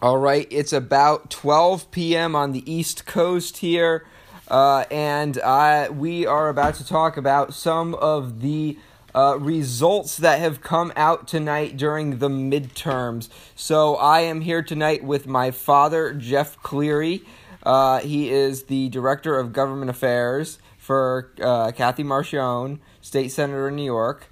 [0.00, 2.36] All right, it's about 12 p.m.
[2.36, 4.04] on the East Coast here,
[4.48, 8.78] uh, and uh, we are about to talk about some of the
[9.14, 13.28] uh, results that have come out tonight during the midterms.
[13.54, 17.22] So I am here tonight with my father, Jeff Cleary.
[17.62, 23.76] Uh, he is the director of government affairs for uh, Kathy Marchione, state senator in
[23.76, 24.30] New York,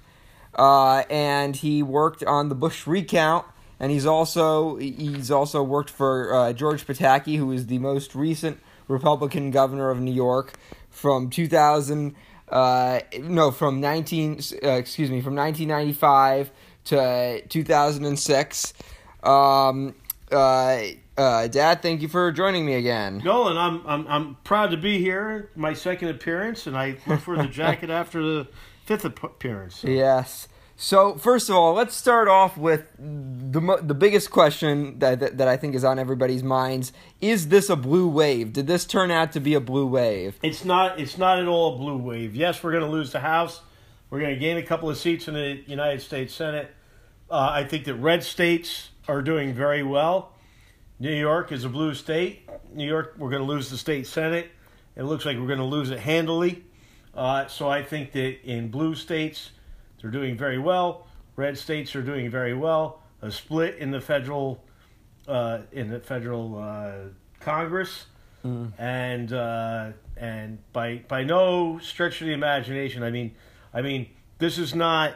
[0.55, 3.45] uh, and he worked on the Bush recount.
[3.79, 9.51] And he's also he's also worked for George Pataki, who is the most recent Republican
[9.51, 10.53] governor of New York
[10.89, 12.15] from 2000
[12.49, 16.51] uh, no from 19 uh, excuse me from 1995
[16.85, 18.73] to 2006.
[19.23, 19.95] Um,
[20.31, 20.81] uh,
[21.17, 23.21] uh, Dad, thank you for joining me again.
[23.23, 25.49] Nolan, I'm I'm I'm proud to be here.
[25.55, 28.47] My second appearance, and I look for the jacket after the
[28.85, 29.77] fifth appearance.
[29.77, 29.87] So.
[29.87, 30.47] Yes.
[30.83, 35.47] So first of all, let's start off with the the biggest question that, that, that
[35.47, 36.91] I think is on everybody's minds:
[37.21, 38.51] Is this a blue wave?
[38.51, 40.37] Did this turn out to be a blue wave?
[40.43, 40.99] It's not.
[40.99, 42.35] It's not at all a blue wave.
[42.35, 43.61] Yes, we're going to lose the House.
[44.09, 46.69] We're going to gain a couple of seats in the United States Senate.
[47.31, 50.33] Uh, I think that red states are doing very well.
[50.99, 52.49] New York is a blue state.
[52.73, 54.51] New York, we're going to lose the state senate.
[54.97, 56.65] It looks like we're going to lose it handily.
[57.15, 59.51] Uh, so I think that in blue states,
[60.03, 61.07] they're doing very well.
[61.37, 63.01] Red states are doing very well.
[63.21, 64.61] A split in the federal
[65.29, 66.93] uh, in the federal uh,
[67.39, 68.07] Congress,
[68.45, 68.73] mm.
[68.77, 73.33] and uh, and by by no stretch of the imagination, I mean,
[73.73, 75.15] I mean this is not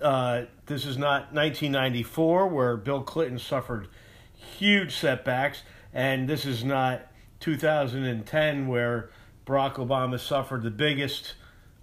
[0.00, 3.88] uh, this is not 1994 where Bill Clinton suffered
[4.32, 5.60] huge setbacks,
[5.92, 7.02] and this is not
[7.40, 9.10] 2010 where
[9.46, 11.34] Barack Obama suffered the biggest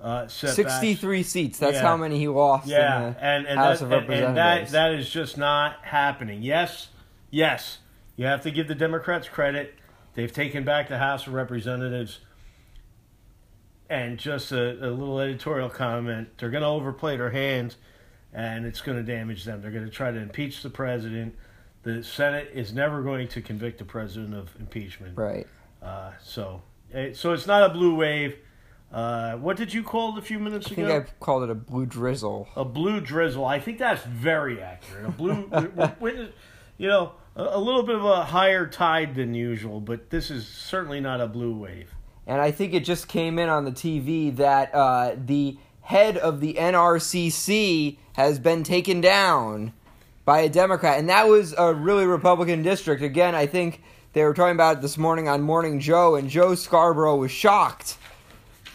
[0.04, 0.56] uh, setbacks.
[0.56, 1.60] 63 seats.
[1.60, 1.82] That's yeah.
[1.82, 3.13] how many he lost yeah.
[3.20, 4.28] and, and House that, of Representatives.
[4.28, 6.44] And that, that is just not happening.
[6.44, 6.89] Yes,
[7.32, 7.80] yes,
[8.16, 9.76] you have to give the Democrats credit.
[10.13, 12.20] They've taken back the House of Representatives.
[13.89, 17.78] And just a, a little editorial comment they're going to overplay their hands,
[18.34, 19.62] and it's going to damage them.
[19.62, 21.36] They're going to try to impeach the president
[21.84, 25.18] the Senate is never going to convict the president of impeachment.
[25.18, 25.46] Right.
[25.82, 26.62] Uh, so,
[26.94, 28.38] eh, so it's not a blue wave.
[28.94, 30.86] Uh, what did you call it a few minutes ago?
[30.86, 32.48] I think I called it a blue drizzle.
[32.56, 33.44] A blue drizzle.
[33.44, 35.06] I think that's very accurate.
[35.06, 35.50] A blue,
[36.78, 40.48] you know, a, a little bit of a higher tide than usual, but this is
[40.48, 41.90] certainly not a blue wave.
[42.28, 46.40] And I think it just came in on the TV that uh, the head of
[46.40, 49.74] the NRCC has been taken down
[50.24, 53.02] by a Democrat, and that was a really Republican district.
[53.02, 53.82] Again, I think
[54.14, 57.98] they were talking about it this morning on Morning Joe, and Joe Scarborough was shocked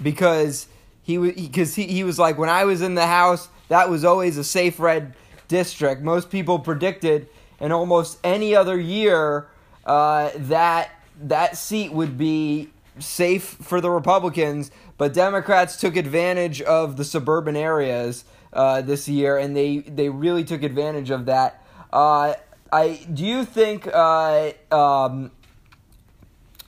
[0.02, 0.66] because
[1.02, 4.04] he was because he, he was like, when I was in the House, that was
[4.04, 5.14] always a safe red
[5.48, 6.02] district.
[6.02, 7.28] Most people predicted
[7.60, 9.48] in almost any other year
[9.84, 10.90] uh, that
[11.22, 17.56] that seat would be safe for the Republicans, but Democrats took advantage of the suburban
[17.56, 21.64] areas uh, this year, and they they really took advantage of that.
[21.92, 22.34] Uh,
[22.72, 25.30] I do you think uh, um,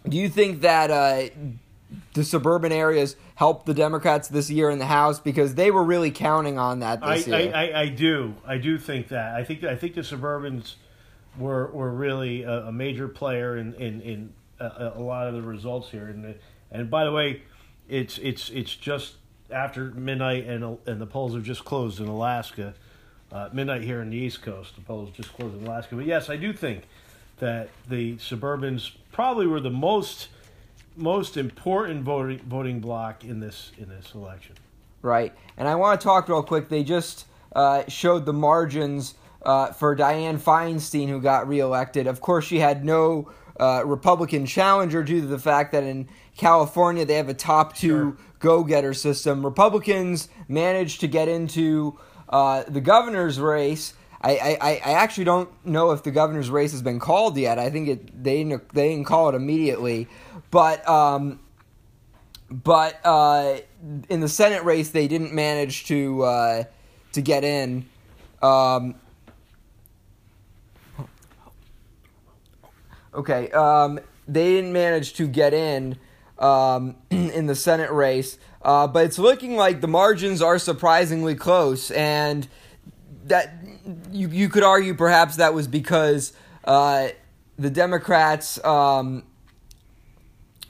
[0.09, 1.29] do you think that uh,
[2.15, 6.11] the suburban areas helped the Democrats this year in the House because they were really
[6.11, 7.55] counting on that this I, year?
[7.55, 8.35] I, I, I, do.
[8.47, 9.35] I do think that.
[9.35, 10.75] I think I think the Suburbans
[11.39, 15.43] were were really a, a major player in in, in a, a, lot of the
[15.43, 16.07] results here.
[16.07, 16.35] And
[16.71, 17.43] and by the way,
[17.89, 19.15] it's it's it's just
[19.51, 22.75] after midnight, and and the polls have just closed in Alaska.
[23.33, 25.95] Uh, midnight here in the East Coast, the polls just closed in Alaska.
[25.95, 26.83] But yes, I do think
[27.39, 30.29] that the Suburbans probably were the most
[31.01, 34.57] most important voting voting block in this in this election.
[35.03, 36.69] Right, and I want to talk real quick.
[36.69, 42.07] They just uh, showed the margins uh, for Dianne Feinstein, who got reelected.
[42.07, 47.05] Of course, she had no uh, Republican challenger due to the fact that in California
[47.05, 49.45] they have a top two sure go-getter system.
[49.45, 53.95] Republicans managed to get into uh, the governor's race.
[54.23, 57.59] I, I, I actually don't know if the governor's race has been called yet.
[57.59, 60.09] I think it they didn't, they didn't call it immediately,
[60.51, 61.41] but um,
[62.51, 63.59] but uh,
[64.09, 66.65] in the Senate race they didn't manage to uh,
[67.13, 67.87] to get in.
[68.43, 68.97] Um,
[73.15, 75.97] okay, um, they didn't manage to get in
[76.39, 81.91] um, in the Senate race, uh, but it's looking like the margins are surprisingly close,
[81.93, 82.49] and
[83.25, 83.60] that
[84.13, 86.33] you you could argue perhaps that was because
[86.65, 87.09] uh,
[87.59, 88.63] the Democrats.
[88.65, 89.25] Um,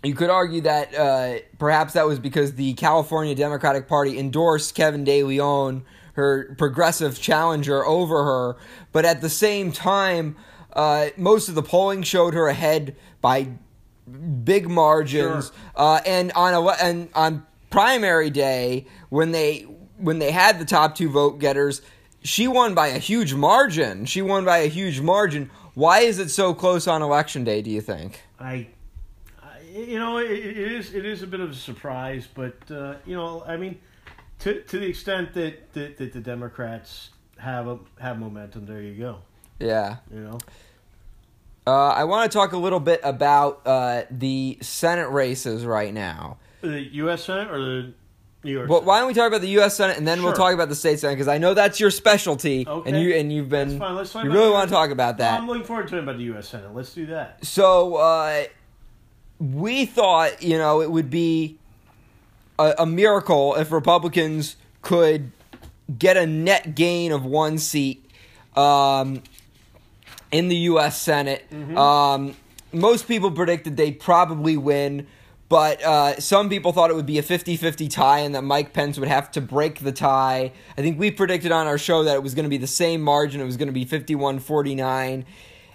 [0.02, 5.04] you could argue that uh, perhaps that was because the California Democratic Party endorsed Kevin
[5.04, 8.56] De Leon, her progressive challenger, over her.
[8.92, 10.37] But at the same time,
[10.72, 13.48] uh, most of the polling showed her ahead by
[14.42, 15.46] big margins.
[15.46, 15.54] Sure.
[15.76, 19.66] Uh, and on ele- and on primary day, when they
[19.98, 21.83] when they had the top two vote getters,
[22.22, 24.04] she won by a huge margin.
[24.04, 25.50] She won by a huge margin.
[25.74, 27.62] Why is it so close on election day?
[27.62, 28.22] Do you think?
[28.38, 28.68] I,
[29.42, 32.96] I you know, it, it is it is a bit of a surprise, but uh,
[33.06, 33.78] you know, I mean,
[34.40, 38.94] to to the extent that that, that the Democrats have a have momentum, there you
[38.94, 39.18] go.
[39.59, 39.96] Yeah.
[40.12, 40.38] You know.
[41.66, 46.38] Uh, I want to talk a little bit about uh, the Senate races right now.
[46.62, 47.24] The U.S.
[47.24, 47.92] Senate or the
[48.42, 48.68] New York?
[48.70, 49.76] Well, why don't we talk about the U.S.
[49.76, 50.37] Senate and then we'll Sure.
[50.38, 53.00] talk about the state Senate because I know that's your specialty, and Okay.
[53.00, 53.94] you and you've been That's fine.
[53.96, 55.38] Let's talk you about really the- want to talk about that.
[55.40, 56.48] I'm looking forward to talking about the U.S.
[56.48, 56.74] Senate.
[56.74, 57.44] Let's do that.
[57.44, 58.44] So uh,
[59.38, 61.59] we thought, you know, it would be
[62.59, 65.33] a, a miracle if Republicans could
[65.98, 68.05] get a net gain of one seat
[68.57, 69.22] um,
[70.31, 71.00] in the U.S.
[71.00, 71.44] Senate.
[71.76, 72.37] Um,
[72.72, 75.07] most people predicted they'd probably win,
[75.50, 78.72] but uh, some people thought it would be a 50 50 tie and that Mike
[78.72, 80.52] Pence would have to break the tie.
[80.78, 83.02] I think we predicted on our show that it was going to be the same
[83.02, 85.26] margin, it was going to be 51 49.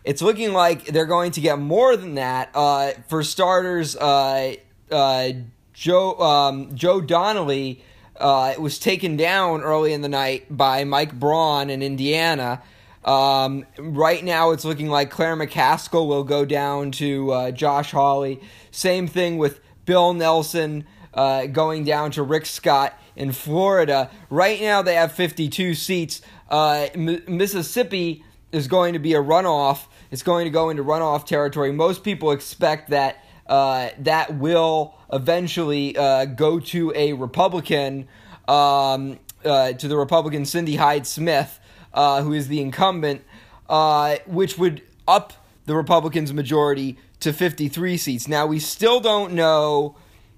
[0.05, 2.51] It's looking like they're going to get more than that.
[2.55, 4.55] Uh, for starters, uh,
[4.89, 5.29] uh,
[5.73, 7.83] Joe um, Joe Donnelly
[8.15, 12.61] uh, was taken down early in the night by Mike Braun in Indiana.
[13.03, 18.39] Um, right now, it's looking like Claire McCaskill will go down to uh, Josh Hawley.
[18.71, 24.09] Same thing with Bill Nelson uh, going down to Rick Scott in Florida.
[24.29, 26.21] Right now, they have 52 seats.
[26.49, 29.85] Uh, M- Mississippi is going to be a runoff.
[30.11, 31.71] It's going to go into runoff territory.
[31.71, 38.07] Most people expect that uh, that will eventually uh, go to a Republican,
[38.47, 41.59] um, uh, to the Republican Cindy Hyde Smith,
[41.93, 43.23] uh, who is the incumbent,
[43.69, 45.33] uh, which would up
[45.65, 48.27] the Republicans' majority to 53 seats.
[48.27, 49.95] Now, we still don't know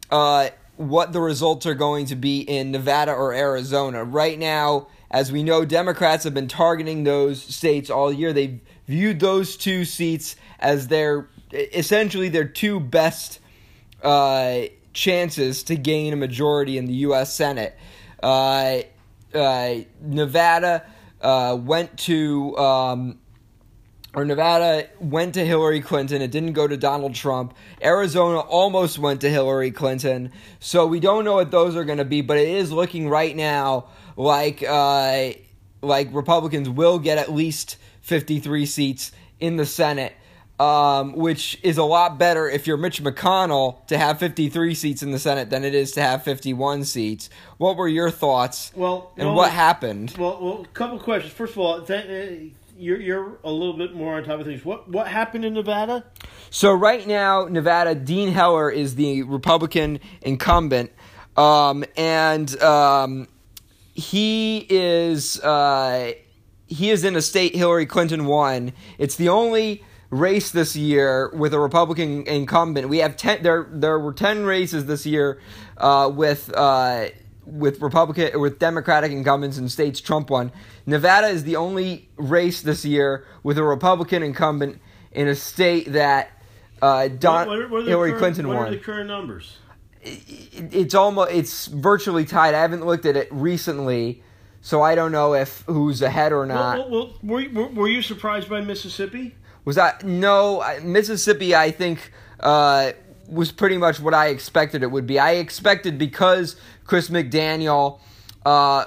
[0.10, 4.04] uh, what the results are going to be in Nevada or Arizona.
[4.04, 8.34] Right now, as we know, Democrats have been targeting those states all year.
[8.34, 13.40] They've viewed those two seats as their essentially their two best
[14.04, 14.62] uh,
[14.94, 17.34] chances to gain a majority in the U.S.
[17.34, 17.78] Senate.
[18.22, 18.80] Uh,
[19.34, 20.86] uh, Nevada
[21.22, 22.58] uh, went to.
[22.58, 23.20] Um,
[24.18, 26.24] or Nevada went to Hillary Clinton.
[26.24, 27.54] It didn't go to Donald Trump.
[27.84, 30.32] Arizona almost went to Hillary Clinton.
[30.60, 33.36] So we don't know what those are going to be, but it is looking right
[33.36, 35.34] now like uh,
[35.84, 40.14] like Republicans will get at least 53 seats in the Senate.
[40.60, 45.12] Um, which is a lot better if you're Mitch McConnell to have 53 seats in
[45.12, 47.30] the Senate than it is to have 51 seats.
[47.58, 48.72] What were your thoughts?
[48.74, 50.16] Well, and no, what happened?
[50.18, 51.32] Well, well, a couple questions.
[51.32, 54.64] First of all, th- you're you're a little bit more on top of things.
[54.64, 56.06] What what happened in Nevada?
[56.50, 60.92] So right now, Nevada, Dean Heller is the Republican incumbent,
[61.36, 63.28] um, and um,
[63.94, 66.14] he is uh,
[66.68, 68.74] he is in a state Hillary Clinton won.
[68.98, 72.90] It's the only race this year with a Republican incumbent.
[72.90, 73.44] We have ten.
[73.44, 75.42] There there were ten races this year
[75.78, 76.52] uh, with.
[76.54, 77.10] Uh,
[77.48, 80.52] with Republican with Democratic incumbents in states Trump won.
[80.88, 84.82] Nevada is the only race this year with a Republican incumbent
[85.12, 86.32] in a state that
[86.82, 88.68] uh, Don, What- what what Hillary current- Clinton what won.
[88.68, 89.58] are the current numbers?
[90.02, 92.56] It- it's almost it's virtually tied.
[92.56, 94.24] I haven't looked at it recently,
[94.62, 96.78] so I don't know if who's ahead or not.
[96.78, 99.36] Well, well, well were, you- were, were you surprised by Mississippi?
[99.66, 101.54] Was that no Mississippi?
[101.54, 102.92] I think uh,
[103.28, 105.20] was pretty much what I expected it would be.
[105.20, 108.00] I expected because Chris McDaniel
[108.46, 108.86] uh,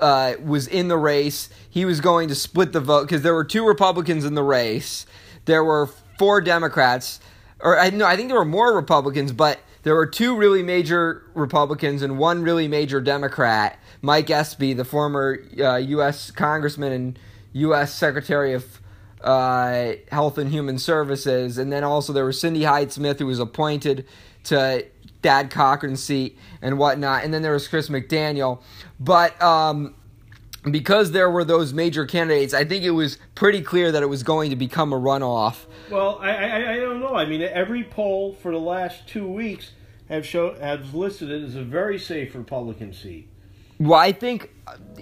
[0.00, 3.44] uh, was in the race, he was going to split the vote because there were
[3.44, 5.06] two Republicans in the race.
[5.44, 5.88] There were
[6.18, 7.20] four Democrats,
[7.60, 11.24] or I no, I think there were more Republicans, but there were two really major
[11.34, 16.30] Republicans and one really major Democrat, Mike Espy, the former uh, U.S.
[16.30, 17.18] Congressman and
[17.52, 17.94] U.S.
[17.94, 18.80] Secretary of
[19.22, 23.38] uh, Health and Human Services, and then also there was Cindy Hyde Smith, who was
[23.38, 24.06] appointed
[24.44, 24.86] to
[25.22, 28.62] Thad Cochran's seat and whatnot, and then there was Chris McDaniel.
[28.98, 29.94] But um,
[30.70, 34.22] because there were those major candidates, I think it was pretty clear that it was
[34.22, 35.64] going to become a runoff.
[35.90, 37.14] Well, I, I, I don't know.
[37.14, 39.72] I mean, every poll for the last two weeks
[40.08, 43.28] have show have listed it as a very safe Republican seat.
[43.78, 44.50] Well, I think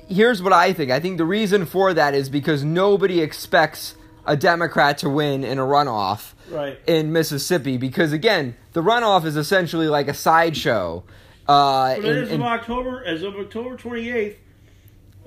[0.09, 0.91] here's what I think.
[0.91, 5.59] I think the reason for that is because nobody expects a Democrat to win in
[5.59, 6.79] a runoff Right.
[6.87, 11.05] in Mississippi because again, the runoff is essentially like a sideshow.
[11.47, 14.39] Uh, But in- as of October, as of October twenty eighth,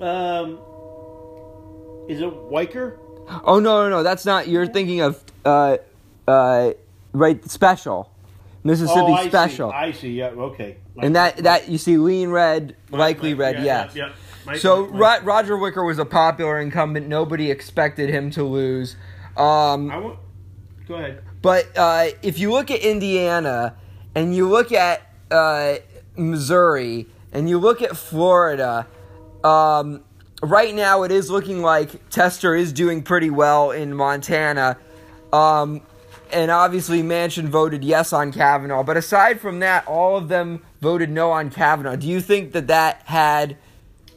[0.00, 0.58] um,
[2.08, 2.98] is it Wicker?
[3.44, 4.48] oh no, no, no, that's not.
[4.48, 5.78] You're thinking of uh,
[6.26, 6.72] uh,
[7.12, 8.10] right special,
[8.64, 9.76] Mississippi oh, I special, See.
[9.76, 10.12] I see.
[10.12, 10.26] Yeah.
[10.28, 10.76] Okay.
[11.00, 13.96] and that that you see lean red, likely red, yeah, yes.
[13.96, 14.12] yeah,
[14.46, 14.58] yeah.
[14.58, 17.06] So Roger Wicker was a popular incumbent.
[17.08, 18.96] Nobody expected him to lose.
[19.36, 20.18] Um, I want.
[20.88, 21.22] Go ahead.
[21.40, 23.74] But uh, if you look at Indiana
[24.14, 25.76] and you look at uh,
[26.16, 28.86] Missouri and you look at Florida,
[29.44, 30.02] um,
[30.42, 34.76] right now it is looking like Tester is doing pretty well in Montana.
[35.32, 35.82] Um,
[36.32, 38.82] and obviously, Manchin voted yes on Kavanaugh.
[38.82, 41.96] But aside from that, all of them voted no on Kavanaugh.
[41.96, 43.56] Do you think that that had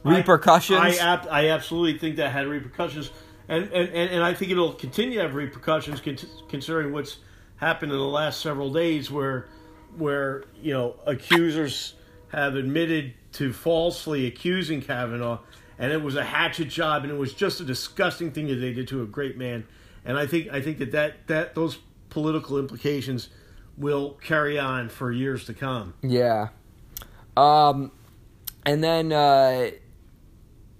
[0.03, 0.79] repercussions?
[0.79, 3.11] I, I, ab- I absolutely think that had repercussions,
[3.47, 6.17] and, and, and, I think it'll continue to have repercussions con-
[6.49, 7.17] considering what's
[7.57, 9.47] happened in the last several days, where
[9.97, 11.93] where you know accusers
[12.29, 15.39] have admitted to falsely accusing Kavanaugh,
[15.77, 18.73] and it was a hatchet job, and it was just a disgusting thing that they
[18.73, 19.65] did to a great man,
[20.03, 21.79] and I think I think that that, that those
[22.09, 23.29] political implications
[23.77, 25.93] will carry on for years to come.
[26.01, 26.49] Yeah.
[27.35, 27.91] Um,
[28.65, 29.71] and then, uh,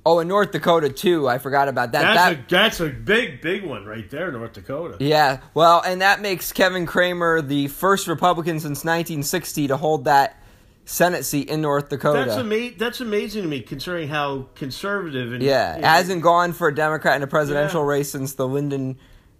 [0.05, 1.27] oh, in North Dakota too.
[1.27, 2.01] I forgot about that.
[2.01, 4.97] That's that a that's a big big one right there, North Dakota.
[4.99, 5.39] yeah.
[5.53, 10.41] Well, and that makes Kevin Cramer the first Republican since 1960 to hold that
[10.85, 12.25] Senate seat in North Dakota.
[12.25, 16.75] That's ama- That's amazing to me, considering how conservative and yeah, hasn't gone for a
[16.75, 17.89] Democrat in a presidential Yeah.
[17.89, 18.97] race since the Lyndon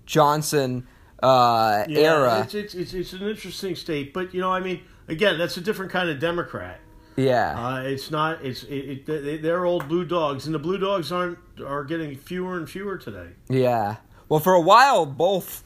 [0.07, 0.87] Johnson
[1.21, 2.41] uh, yeah, era.
[2.41, 5.61] It's, it's it's it's an interesting state, but you know, I mean, again, that's a
[5.61, 6.79] different kind of Democrat.
[7.15, 7.55] Yeah.
[7.67, 8.43] Uh, it's not.
[8.43, 12.15] It's it, it, they- they're old blue dogs, and the blue dogs aren't are getting
[12.15, 13.29] fewer and fewer today.
[13.49, 13.97] Yeah.
[14.29, 15.63] Well, for a while, both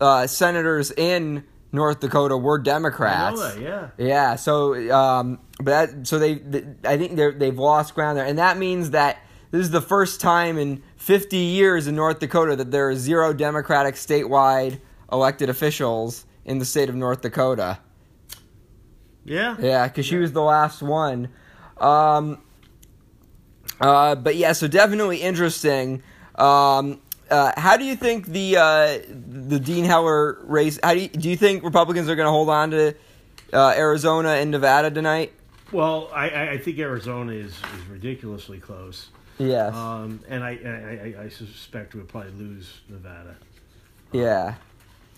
[0.00, 3.40] uh, senators in North Dakota were Democrats.
[3.40, 3.88] That, yeah.
[3.98, 4.36] Yeah.
[4.36, 8.38] So, um, but that, so they, th I think they they've lost ground there, and
[8.38, 9.18] that means that
[9.50, 13.32] this is the first time in 50 years in North Dakota that there are zero
[13.32, 14.80] Democratic statewide
[15.10, 17.78] elected officials in the state of North Dakota.
[19.28, 19.56] Yeah.
[19.58, 21.28] Yeah, because she was the last one.
[21.76, 22.40] Um,
[23.80, 26.02] uh, but yeah, so definitely interesting.
[26.34, 27.00] Um,
[27.30, 30.78] uh, how do you think the uh, the Dean Heller race?
[30.82, 32.94] How do you, do you think Republicans are going to hold on to
[33.52, 35.32] uh, Arizona and Nevada tonight?
[35.70, 39.10] Well, I, I think Arizona is, is ridiculously close.
[39.38, 39.74] Yes.
[39.74, 43.36] Um, and I, I, I, I suspect we'll probably lose Nevada.
[44.12, 44.54] yeah.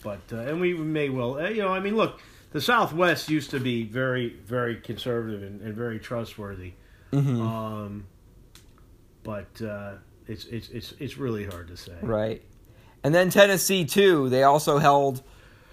[0.02, 2.20] But uh, and we may well, uh, you know, I mean, look,
[2.53, 6.72] the Southwest used to be very, very conservative and, and very trustworthy.
[7.12, 7.40] Mhm.
[7.40, 8.07] Um,
[9.22, 9.92] but uh,
[10.26, 11.94] it's it's it's it's really hard to say.
[12.03, 12.42] Right.
[13.03, 14.28] And then Tennessee too.
[14.28, 15.22] They also held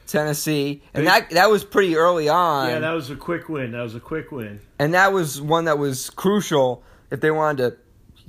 [0.07, 2.69] Tennessee, and They- that that was pretty early on.
[2.69, 3.71] Yeah, that was a quick win.
[3.71, 4.59] That was a quick win.
[4.79, 7.77] and that was one that was crucial if they wanted to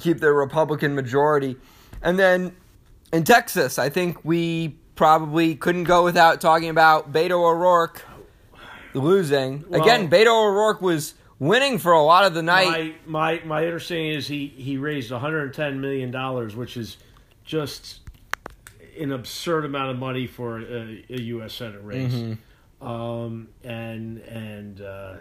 [0.01, 1.57] keep their Republican majority.
[2.03, 2.55] And then
[3.12, 8.05] in Texas, I think we probably couldn't go without talking about Beto O'Rourke
[8.95, 9.64] losing.
[9.68, 12.66] Well- Again, Beto O'Rourke was winning for a lot of the night.
[13.07, 16.97] My my my understanding is he he raised 110 million dollars, which is
[17.45, 18.01] just
[18.99, 21.55] an absurd amount of money for a, a U.S.
[21.55, 22.12] Senate race.
[22.12, 22.39] Mhm.
[22.80, 25.14] Um, and and uh,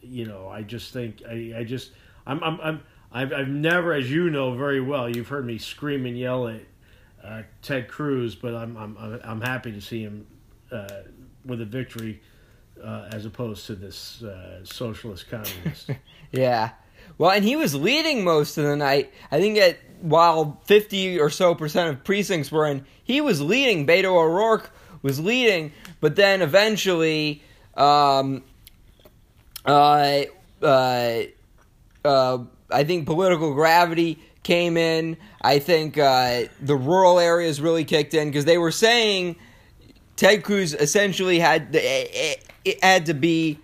[0.00, 1.90] you know, I just think I, I just
[2.26, 2.80] I'm I'm, I'm
[3.14, 6.60] I've, I've never, as you know very well, you've heard me scream and yell at
[7.22, 10.26] uh, Ted Cruz, but I'm I'm I'm- I'm happy to see him
[10.72, 10.88] uh,
[11.44, 12.20] with a victory.
[12.82, 15.90] Uh, as opposed to this uh, socialist communist.
[16.32, 16.70] Yeah.
[17.18, 19.12] Well, and he was leading most of the night.
[19.30, 23.86] I think that while 50 or so percent of precincts were in, he was leading.
[23.86, 24.70] Beto O'Rourke
[25.02, 27.42] was leading, but then eventually,
[27.76, 28.42] um,
[29.66, 30.22] uh,
[30.62, 31.22] uh,
[32.04, 32.38] uh,
[32.70, 35.16] I think political gravity came in.
[35.40, 39.36] I think uh, the rural areas really kicked in because they were saying
[40.16, 43.58] Ted Cruz essentially had it, it had to be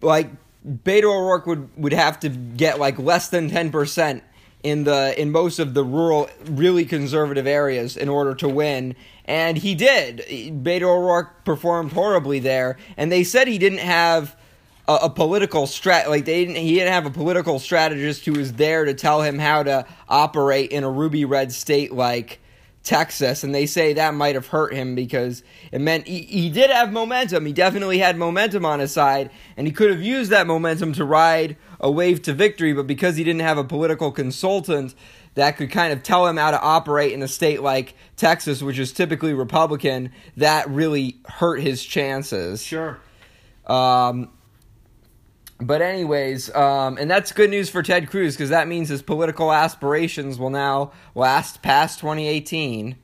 [0.00, 0.30] like
[0.66, 4.22] Beto O'Rourke would would have to get like less than ten percent
[4.62, 9.58] in the in most of the rural, really conservative areas in order to win, and
[9.58, 10.18] he did.
[10.62, 14.36] Beto O'Rourke performed horribly there, and they said he didn't have
[14.88, 18.54] a, a political strat like they didn't he didn't have a political strategist who was
[18.54, 22.40] there to tell him how to operate in a ruby red state like
[22.86, 26.70] Texas, and they say that might have hurt him because it meant he, he did
[26.70, 27.44] have momentum.
[27.44, 31.04] He definitely had momentum on his side, and he could have used that momentum to
[31.04, 32.72] ride a wave to victory.
[32.72, 34.94] But because he didn't have a political consultant
[35.34, 38.78] that could kind of tell him how to operate in a state like Texas, which
[38.78, 42.62] is typically Republican, that really hurt his chances.
[42.62, 43.00] Sure.
[43.66, 44.30] Um,
[45.60, 49.52] but anyways, um, and that's good news for Ted Cruz because that means his political
[49.52, 52.96] aspirations will now last past 2018.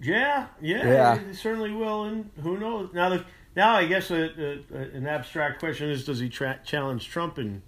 [0.00, 1.14] Yeah, yeah, Yeah.
[1.20, 2.90] it certainly will, and who knows?
[2.92, 3.24] Now, the,
[3.54, 7.62] now I guess a, a, an abstract question is: Does he tra- challenge Trump in?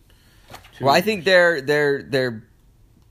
[0.77, 2.43] two Well, I think they're they're they're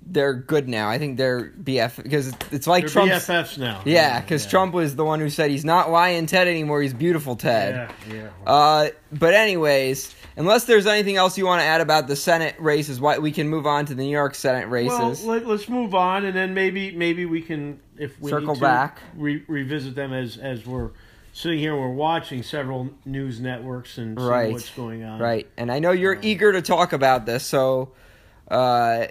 [0.05, 0.89] they're good now.
[0.89, 3.81] I think they're BF because it's like Trump's BFFs now.
[3.85, 6.81] Yeah, because Trump was the one who said he's not lying Ted anymore.
[6.81, 7.89] He's beautiful Ted.
[8.09, 8.29] Yeah, yeah.
[8.45, 12.99] Uh, but anyways, unless there's anything else you want to add about the Senate races,
[12.99, 15.23] why we can move on to the New York Senate races.
[15.23, 18.55] Well, let, us move on, and then maybe maybe we can, if we Circle need
[18.55, 18.99] to, back.
[19.15, 20.91] re- revisit them as as we're
[21.33, 21.75] sitting here.
[21.75, 24.51] We're watching several news networks and right.
[24.51, 25.19] what's going on.
[25.19, 25.49] Right.
[25.57, 27.91] And I know you're eager to talk about this, so
[28.49, 29.07] uh,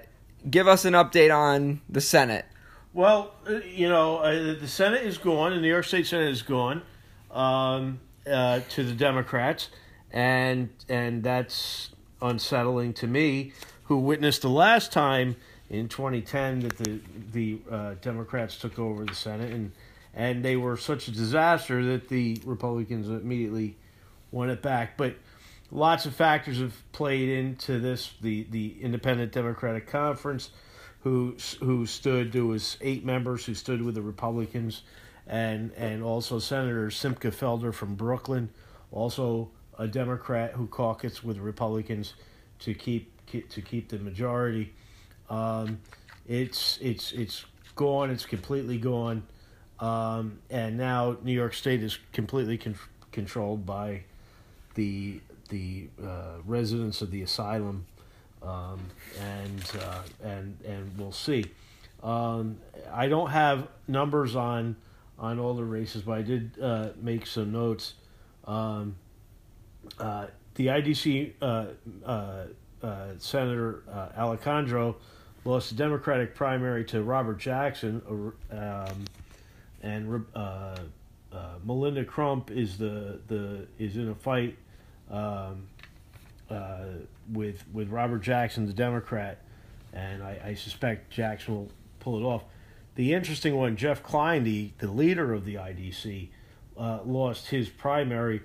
[0.49, 2.45] give us an update on the Senate.
[2.93, 5.53] Well, uh, you know, uh, the Senate is gone.
[5.53, 6.83] The New York State Senate is gone
[7.31, 9.69] um, uh, to the Democrats,
[10.11, 11.91] and and that's
[12.21, 13.53] unsettling to me,
[13.85, 15.37] who witnessed the last time
[15.71, 17.01] in 2010 that the
[17.33, 19.73] the uh, Democrats took over the Senate, and
[20.15, 23.75] and they were such a disaster that the Republicans immediately
[24.31, 24.99] won it back.
[24.99, 25.15] But
[25.73, 28.13] lots of factors have played into this.
[28.21, 30.51] The the Independent Democratic Conference,
[31.01, 34.83] who who stood there was eight members who stood with the Republicans,
[35.27, 38.51] and and also Senator Simcha Felder from Brooklyn,
[38.93, 42.15] also a Democrat who caucused with Republicans
[42.61, 44.73] to keep to keep the majority.
[45.31, 45.81] Um,
[46.29, 48.11] it's it's it's gone.
[48.11, 49.25] It's completely gone.
[49.81, 52.77] Um, and now New York State is completely con-
[53.11, 54.05] controlled by
[54.75, 55.21] the
[55.53, 57.85] the uh, residents of the asylum,
[58.43, 58.81] um,
[59.21, 61.45] and uh, and and we'll see.
[62.03, 62.59] Um,
[62.93, 64.77] I don't have numbers on
[65.19, 67.95] on all the races, but I did uh, make some notes.
[68.47, 68.97] Um,
[69.99, 71.67] uh, the IDC uh,
[72.07, 72.47] uh,
[73.19, 73.83] Senator
[74.17, 74.97] Alejandro
[75.45, 78.01] lost the Democratic primary to Robert Jackson,
[78.51, 79.05] um,
[79.83, 80.25] and
[81.63, 84.57] Melinda Crump is the the is in a fight
[85.13, 85.69] um,
[86.51, 86.85] uh,
[87.31, 89.39] with with Robert Jackson, the Democrat,
[89.93, 92.45] and I, I suspect Jackson will pull it off.
[92.95, 96.29] The interesting one, Jeff Klein, the, the leader of the IDC,
[96.77, 98.43] uh, lost his primary,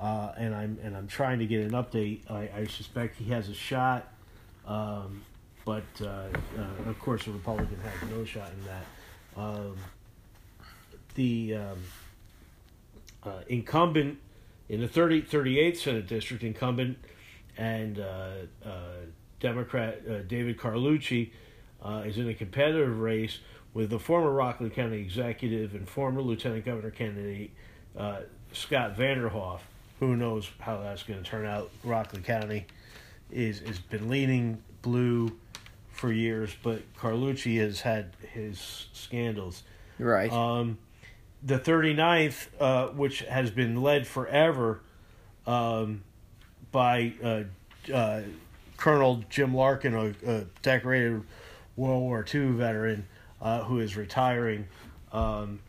[0.00, 2.30] uh, and I'm and I'm trying to get an update.
[2.30, 4.12] I, I suspect he has a shot,
[4.66, 5.22] um,
[5.64, 9.40] but uh, uh, of course a Republican has no shot in that.
[9.40, 9.76] Um,
[11.14, 11.78] the um,
[13.22, 14.18] uh, incumbent
[14.68, 16.98] in the 30, 38th Senate District, incumbent
[17.56, 18.30] and uh,
[18.64, 18.70] uh,
[19.40, 21.30] Democrat uh, David Carlucci
[21.82, 23.38] uh, is in a competitive race
[23.74, 27.50] with the former Rockland County executive and former Lieutenant Governor candidate
[27.96, 28.20] uh,
[28.52, 29.60] Scott Vanderhoef.
[30.00, 31.70] Who knows how that's going to turn out?
[31.84, 32.66] Rockland County
[33.30, 35.36] is has been leaning blue
[35.90, 39.62] for years, but Carlucci has had his scandals.
[39.98, 40.30] Right.
[40.30, 40.78] Um,
[41.46, 44.80] the 39th, uh, which has been led forever
[45.46, 46.02] um,
[46.72, 47.44] by uh,
[47.94, 48.22] uh,
[48.76, 51.22] Colonel Jim Larkin, a, a, decorated
[51.76, 53.06] World War II veteran
[53.40, 54.66] uh, who is retiring.
[55.12, 55.60] Um,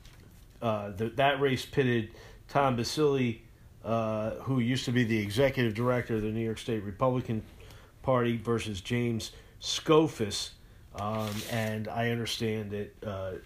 [0.63, 2.09] uh, the, that race pitted
[2.47, 3.35] Tom Basile,
[3.83, 7.43] who used to be the executive director of the New York State Republican
[8.01, 10.49] Party, versus James Skoufis.
[10.95, 13.41] Um, and I understand that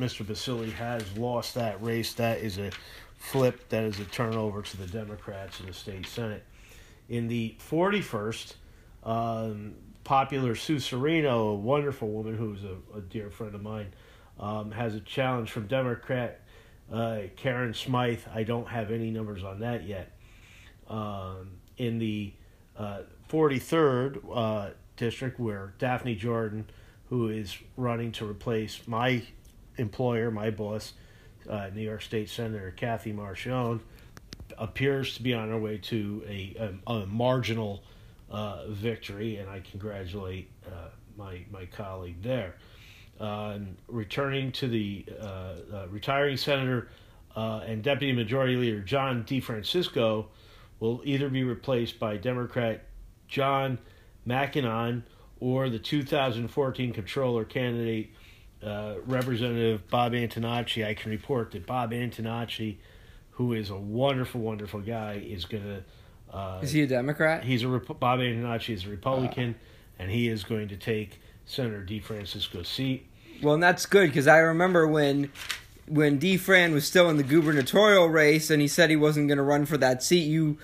[0.00, 0.26] Mr.
[0.26, 2.14] Basile has lost that race.
[2.14, 2.70] That is a
[3.16, 3.68] flip.
[3.68, 6.44] That is a turnover to the Democrats in the state senate.
[7.08, 8.54] In the 41st,
[9.04, 9.74] um,
[10.04, 13.92] popular Sue Serino, a wonderful woman who's a, a dear friend of mine,
[14.38, 16.40] um, has a challenge from Democrat
[16.90, 18.22] uh, Karen Smythe.
[18.34, 20.12] I don't have any numbers on that yet.
[20.88, 22.32] Um, in the
[22.76, 26.68] uh, 43rd uh, district, where Daphne Jordan,
[27.10, 29.22] who is running to replace my
[29.80, 30.92] employer, my boss,
[31.48, 33.80] uh, New York State Senator Kathy Marchione,
[34.58, 37.82] appears to be on her way to a, a, a marginal
[38.30, 42.54] uh, victory, and I congratulate uh, my my colleague there.
[43.18, 43.58] Uh,
[43.88, 46.88] returning to the uh, uh, retiring senator
[47.36, 50.26] and deputy majority leader John DeFrancisco
[50.78, 52.84] will either be replaced by Democrat
[53.28, 53.78] John
[54.24, 55.04] Mannion
[55.38, 58.10] or the 2014 controller candidate
[58.62, 60.86] uh, Representative Bob Antonacci.
[60.86, 62.76] I can report that Bob Antonacci,
[63.32, 65.84] who is a wonderful, wonderful guy, is going to.
[66.36, 67.44] Uh, Is he a Democrat?
[67.44, 69.56] He's a Bob Antonacci is a Republican,
[69.98, 73.06] and he is going to take Senator DeFrancisco's seat.
[73.42, 75.32] Well, and that's good because I remember when
[75.86, 79.42] when DeFran was still in the gubernatorial race and he said he wasn't going to
[79.42, 80.22] run for that seat.
[80.22, 80.56] You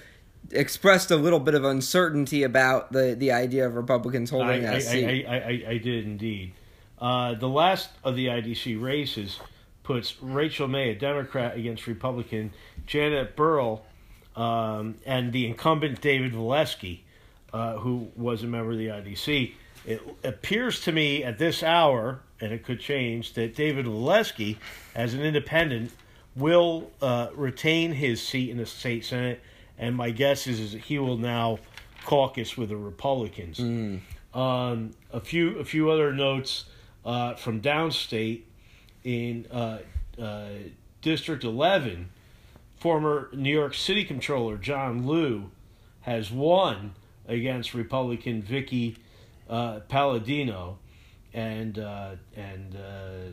[0.52, 4.74] expressed a little bit of uncertainty about the, the idea of Republicans holding I, that
[4.74, 5.26] I, seat.
[5.26, 6.52] I, I, I, I did indeed.
[6.98, 9.38] Uh, the last of the IDC races
[9.82, 12.52] puts Rachel May, a Democrat, against Republican
[12.86, 13.84] Janet Burrell
[14.34, 17.00] um, and the incumbent David Valesky,
[17.52, 19.52] uh, who was a member of the IDC.
[19.84, 24.56] It appears to me at this hour, and it could change, that David Valesky,
[24.94, 25.92] as an independent,
[26.34, 29.40] will uh, retain his seat in the state senate,
[29.78, 31.58] and my guess is, is that he will now
[32.04, 33.60] caucus with the Republicans.
[34.34, 36.66] Um, a few a few other notes
[37.06, 38.42] uh, from downstate
[39.04, 39.78] in uh,
[40.20, 40.48] uh,
[41.00, 42.10] District 11.
[42.76, 45.50] Former New York City Controller John Liu
[46.02, 46.94] has won
[47.26, 48.96] against Republican Vicky
[49.48, 50.78] uh, Palladino,
[51.32, 53.32] and uh, and uh,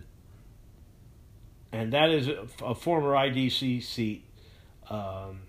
[1.71, 4.23] and that is a, a former IDC seat
[4.89, 5.41] um,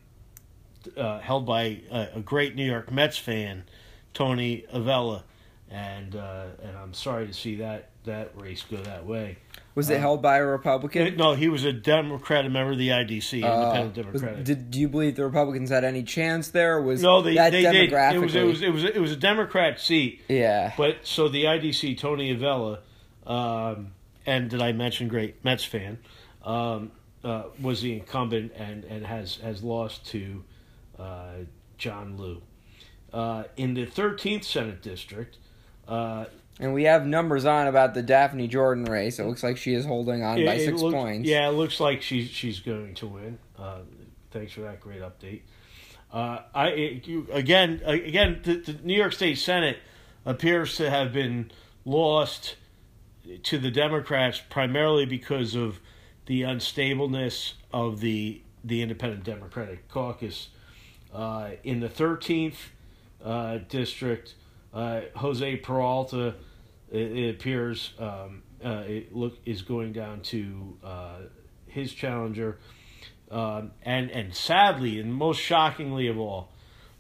[0.97, 3.65] uh, held by a, a great New York Mets fan,
[4.13, 5.25] Tony Avella,
[5.71, 9.39] and uh, and I'm sorry to see that that race go that way.
[9.75, 11.17] was it held by a Republican?
[11.17, 14.45] No, he was a Democrat, a member of the IDC, Uh, independent was- Democratic.
[14.45, 16.81] did do you believe the Republicans had any chance there?
[16.83, 17.93] Was no, they that they did.
[17.93, 20.21] It was it was it was it was a Democrat seat.
[20.29, 20.73] Yeah.
[20.77, 22.81] But so the IDC Tony Avella,
[23.27, 23.93] um,
[24.27, 25.99] and did I mention great Mets fan,
[26.45, 26.93] um,
[27.25, 30.45] uh, was the incumbent and and has has lost to
[30.99, 31.33] uh,
[31.79, 32.43] John Liu.
[33.13, 35.39] Uh, in the 13th Senate district,
[35.89, 36.25] uh,
[36.61, 39.19] And we have numbers on about the Daphne Jordan race.
[39.19, 41.29] It looks like she is holding on by It- it six looks- points.
[41.29, 43.39] Yeah, it looks like she's she's going to win.
[43.59, 43.81] Uh,
[44.31, 45.41] thanks for that great update.
[46.13, 49.79] Uh, I it, you, again again the, the New York State Senate
[50.25, 51.51] appears to have been
[51.85, 52.55] lost
[53.43, 55.81] to the Democrats primarily because of
[56.27, 60.49] the unstableness of the the Independent Democratic Caucus.
[61.13, 62.55] Uh, in the 13th
[63.25, 64.35] uh, district,
[64.75, 66.35] uh, Jose Peralta,
[66.91, 71.17] it, it appears, um, uh, it look is going down to uh,
[71.67, 72.59] his challenger,
[73.31, 76.53] um, and and sadly, and most shockingly of all,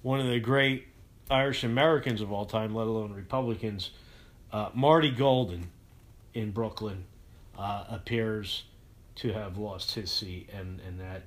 [0.02, 0.86] one of the great
[1.30, 3.90] Irish Americans of all time, let alone Republicans,
[4.52, 5.70] uh, Marty Golden,
[6.34, 7.04] in Brooklyn,
[7.56, 8.64] uh, appears
[9.16, 11.22] to have lost his seat, and and that.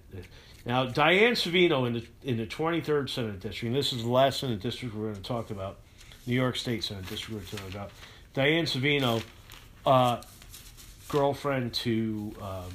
[0.65, 4.41] Now, Diane Savino in the in the 23rd Senate District, and this is the last
[4.41, 5.79] Senate District we're going to talk about,
[6.27, 7.91] New York State Senate District about.
[8.33, 9.23] Diane Savino,
[9.85, 10.21] uh,
[11.07, 12.71] girlfriend to um,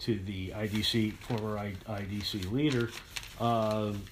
[0.00, 2.90] to the IDC former I, IDC leader,
[3.40, 4.02] um,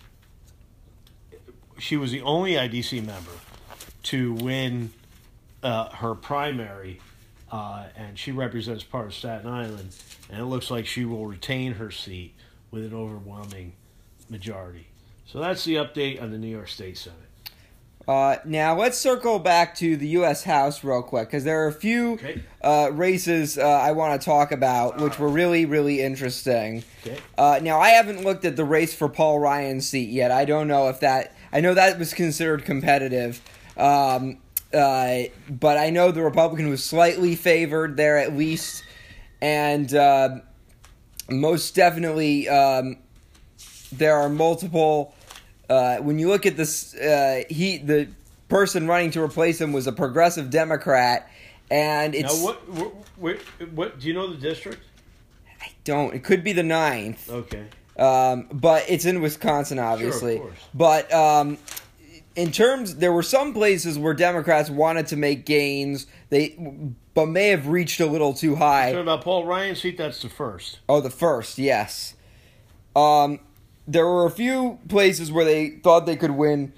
[1.79, 3.31] she was the only IDC member
[4.05, 4.91] to win
[5.62, 7.01] uh, her primary,
[7.53, 9.95] uh, and she represents part of Staten Island,
[10.31, 12.35] and it looks like she will retain her seat
[12.70, 13.75] with an overwhelming
[14.29, 14.89] majority.
[15.27, 17.18] So that's the update on the New York State Senate.
[18.07, 20.45] Uh, now let's circle back to the U.S.
[20.45, 22.19] House real quick because there are a few
[22.63, 26.85] uh, races uh, I want to talk about which were really, really interesting.
[27.07, 27.19] Okay.
[27.39, 30.31] Uh, now I haven't looked at the race for Paul Ryan's seat yet.
[30.31, 31.35] I don't know if that.
[31.53, 33.41] I know that was considered competitive,
[33.77, 34.39] um,
[34.73, 38.85] uh, but I know the Republican was slightly favored there at least,
[39.41, 40.41] and uh,
[41.31, 42.99] most definitely um,
[43.93, 45.15] there are multiple.
[45.69, 48.09] Uh, when you look at this, uh, he the
[48.49, 51.31] person running to replace him was a progressive Democrat,
[51.71, 53.39] and it's now, what, what, what,
[53.73, 54.83] what, do you know the district?
[55.61, 56.15] I don't.
[56.15, 57.31] It could be the ninth.
[57.31, 57.65] Okay.
[57.99, 60.39] Um, but it's in Wisconsin, obviously.
[60.39, 60.59] course.
[60.75, 61.59] But um,
[62.37, 66.07] in terms, there were some places where Democrats wanted to make gains.
[66.31, 66.59] They,
[67.15, 68.89] but may have reached a little too high.
[68.89, 70.81] About Paul Ryan's seat, that's the first.
[70.89, 72.15] Oh, the first, yes.
[72.97, 73.39] Um,
[73.87, 76.72] there were a few places where they thought they could win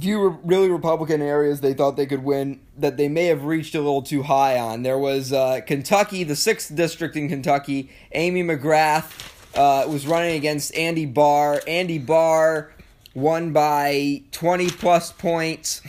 [0.00, 3.74] few re- really Republican areas they thought they could win that they may have reached
[3.74, 4.82] a little too high on.
[4.82, 7.90] There was uh, Kentucky, the sixth district in Kentucky.
[8.12, 11.60] Amy McGrath uh, was running against Andy Barr.
[11.66, 12.72] Andy Barr
[13.14, 15.82] won by 20 plus points.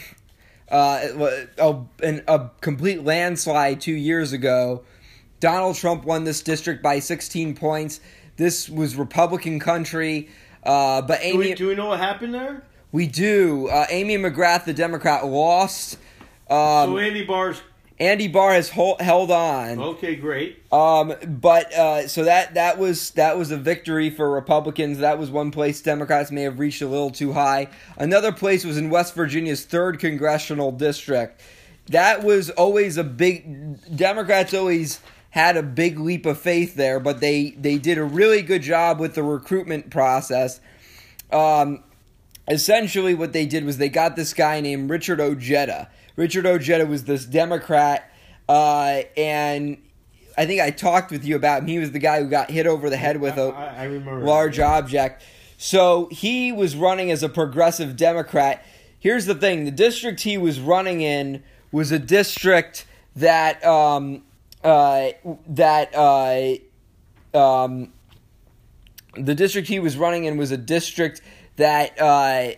[0.69, 1.86] Uh, a,
[2.28, 4.84] a complete landslide two years ago.
[5.39, 7.99] Donald Trump won this district by 16 points.
[8.38, 10.29] This was Republican country.
[10.63, 12.63] Uh, but Amy, do we, do we know what happened there?
[12.91, 13.67] We do.
[13.67, 15.97] Uh, Amy McGrath, the Democrat, lost.
[16.49, 17.61] Um, so Andy Barr's.
[17.99, 19.79] Andy Barr has hold, held on.
[19.79, 20.63] Okay, great.
[20.71, 24.99] Um, but uh, so that that was that was a victory for Republicans.
[24.99, 27.69] That was one place Democrats may have reached a little too high.
[27.97, 31.39] Another place was in West Virginia's third congressional district.
[31.88, 33.95] That was always a big.
[33.95, 34.99] Democrats always
[35.34, 38.99] had a big leap of faith there, but they they did a really good job
[38.99, 40.61] with the recruitment process.
[41.31, 41.84] Um,
[42.47, 45.89] essentially what they did was they got this guy named Richard Ojeda.
[46.15, 48.11] Richard Ojeda was this Democrat,
[48.47, 49.79] uh, and
[50.38, 51.67] I think I talked with you about him.
[51.67, 54.59] He was the guy who got hit over the head with a I, I large
[54.59, 55.23] object.
[55.57, 58.63] So he was running as a progressive Democrat.
[58.99, 64.21] Here's the thing: the district he was running in was a district that um,
[64.64, 65.09] uh,
[65.47, 67.93] that uh, um,
[69.16, 71.22] the district he was running in was a district
[71.57, 72.51] that uh,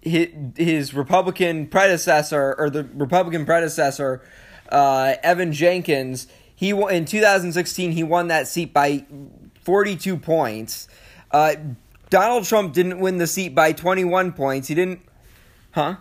[0.00, 4.22] his, his, Republican predecessor or the Republican predecessor
[4.70, 6.26] uh, Evan Jenkins
[6.56, 9.04] he in 2016 he won that seat by
[9.62, 10.88] 42 points.
[11.30, 11.54] Uh,
[12.10, 14.68] Donald Trump didn't win the seat by 21 points.
[14.68, 15.00] He didn't,
[15.72, 15.96] huh?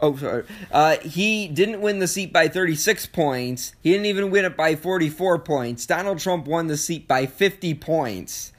[0.00, 0.44] Oh, sorry.
[0.70, 3.74] Uh, he didn't win the seat by 36 points.
[3.82, 5.86] He didn't even win it by 44 points.
[5.86, 8.52] Donald Trump won the seat by 50 points.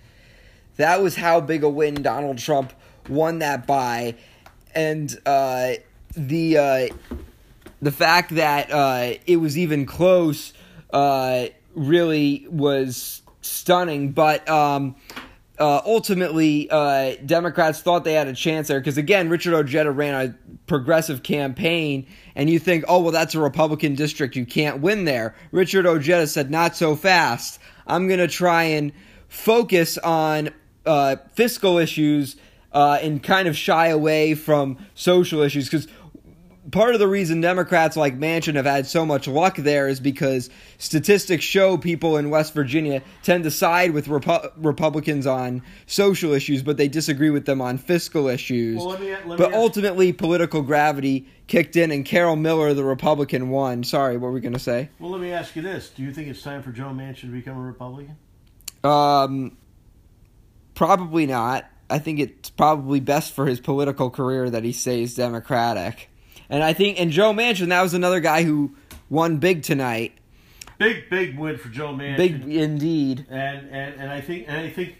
[0.78, 2.74] That was how big a win Donald Trump
[3.08, 4.16] won that by,
[4.74, 5.74] and uh,
[6.16, 6.88] the uh,
[7.82, 10.54] the fact that uh, it was even close
[10.92, 14.12] uh, really was stunning.
[14.12, 14.96] But um,
[15.58, 20.14] uh, ultimately, uh, Democrats thought they had a chance there because again, Richard Ojeda ran
[20.14, 25.06] a progressive campaign, and you think, oh well, that's a Republican district, you can't win
[25.06, 25.36] there.
[25.52, 27.60] Richard Ojeda said, not so fast.
[27.88, 28.92] I'm going to try and
[29.28, 30.50] focus on
[30.86, 32.36] uh, fiscal issues
[32.72, 35.88] uh, and kind of shy away from social issues because
[36.72, 40.50] part of the reason Democrats like Manchin have had so much luck there is because
[40.78, 46.64] statistics show people in West Virginia tend to side with Repu- Republicans on social issues,
[46.64, 48.78] but they disagree with them on fiscal issues.
[48.78, 52.84] Well, let me, let me but ultimately, political gravity kicked in, and Carol Miller, the
[52.84, 53.84] Republican, won.
[53.84, 54.90] Sorry, what were we going to say?
[55.00, 57.28] Well, let me ask you this: Do you think it's time for Joe Manchin to
[57.28, 58.18] become a Republican?
[58.84, 59.58] Um,
[60.74, 61.66] probably not.
[61.90, 66.10] I think it's probably best for his political career that he stays Democratic.
[66.50, 68.76] And I think, and Joe Manchin, that was another guy who
[69.10, 70.14] won big tonight.
[70.78, 72.18] Big, big win for Joe Manchin.
[72.18, 73.26] Big indeed.
[73.30, 74.96] And and, and I think and I think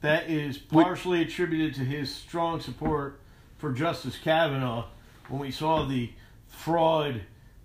[0.00, 3.20] that is partially attributed to his strong support
[3.58, 4.86] for Justice Kavanaugh
[5.28, 6.10] when we saw the
[6.48, 7.22] fraud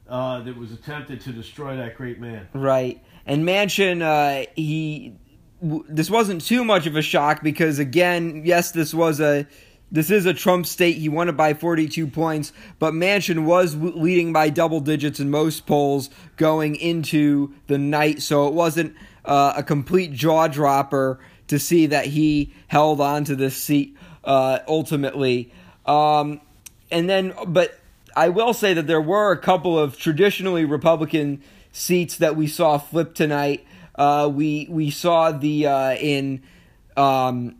[0.07, 2.47] uh, that was attempted to destroy that great man.
[2.53, 3.03] Right.
[3.25, 5.15] And Manchin, uh, he
[5.61, 9.47] this wasn't too much of a shock because again, yes, this was a
[9.91, 10.97] this is a Trump state.
[10.97, 15.65] He won it by 42 points, but Manchin was leading by double digits in most
[15.65, 21.85] polls going into the night, so it wasn't uh, a complete jaw dropper to see
[21.87, 25.51] that he held on to this seat uh, ultimately.
[25.85, 26.41] Um,
[26.91, 27.79] and then, but
[28.15, 32.77] I will say that there were a couple of traditionally Republican seats that we saw
[32.77, 33.65] flip tonight.
[33.95, 36.43] Uh, we we saw the uh, in.
[36.95, 37.57] Um,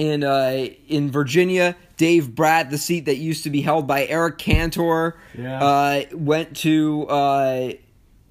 [0.00, 1.76] in uh, in Virginia.
[1.98, 5.62] Dave Brat, the seat that used to be held by Eric Cantor, yeah.
[5.62, 7.72] uh, went to uh,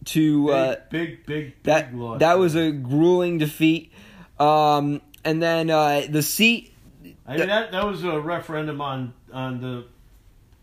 [0.06, 3.92] to big, uh, big, big, that big that was a grueling defeat.
[4.40, 6.74] Um, and then uh, the seat.
[7.28, 9.86] I mean, that that was a referendum on on the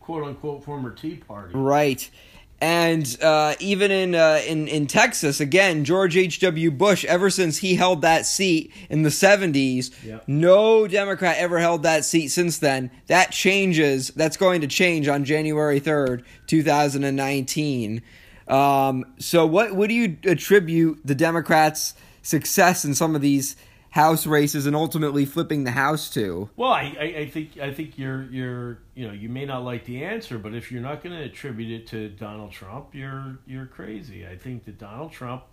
[0.00, 1.56] quote unquote former Tea Party.
[1.56, 2.10] Right.
[2.58, 6.40] And uh, even in, uh, in in Texas, again, George H.
[6.40, 6.70] W.
[6.70, 10.24] Bush, ever since he held that seat in the seventies, Yep.
[10.26, 12.90] no Democrat ever held that seat since then.
[13.08, 14.08] That changes.
[14.16, 18.00] That's going to change on January third, two thousand and nineteen.
[18.48, 21.92] Um, so, what what do you attribute the Democrats'
[22.22, 23.54] success in some of these
[23.96, 26.50] House races and ultimately flipping the House to?
[26.54, 29.86] Well, I, I, I think I think you're you're you know you may not like
[29.86, 33.64] the answer, but if you're not going to attribute it to Donald Trump, you're you're
[33.64, 34.26] crazy.
[34.26, 35.44] I think that Donald Trump,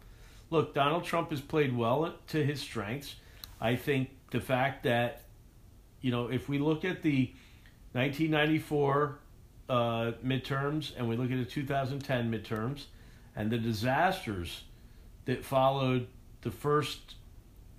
[0.50, 3.16] look, Donald Trump has played well to his strengths.
[3.62, 5.22] I think the fact that,
[6.02, 7.32] you know, if we look at the
[7.94, 9.20] 1994
[9.70, 9.74] uh,
[10.22, 12.88] midterms and we look at the 2010 midterms
[13.38, 14.64] and the disasters
[15.24, 16.08] that followed
[16.42, 17.16] the first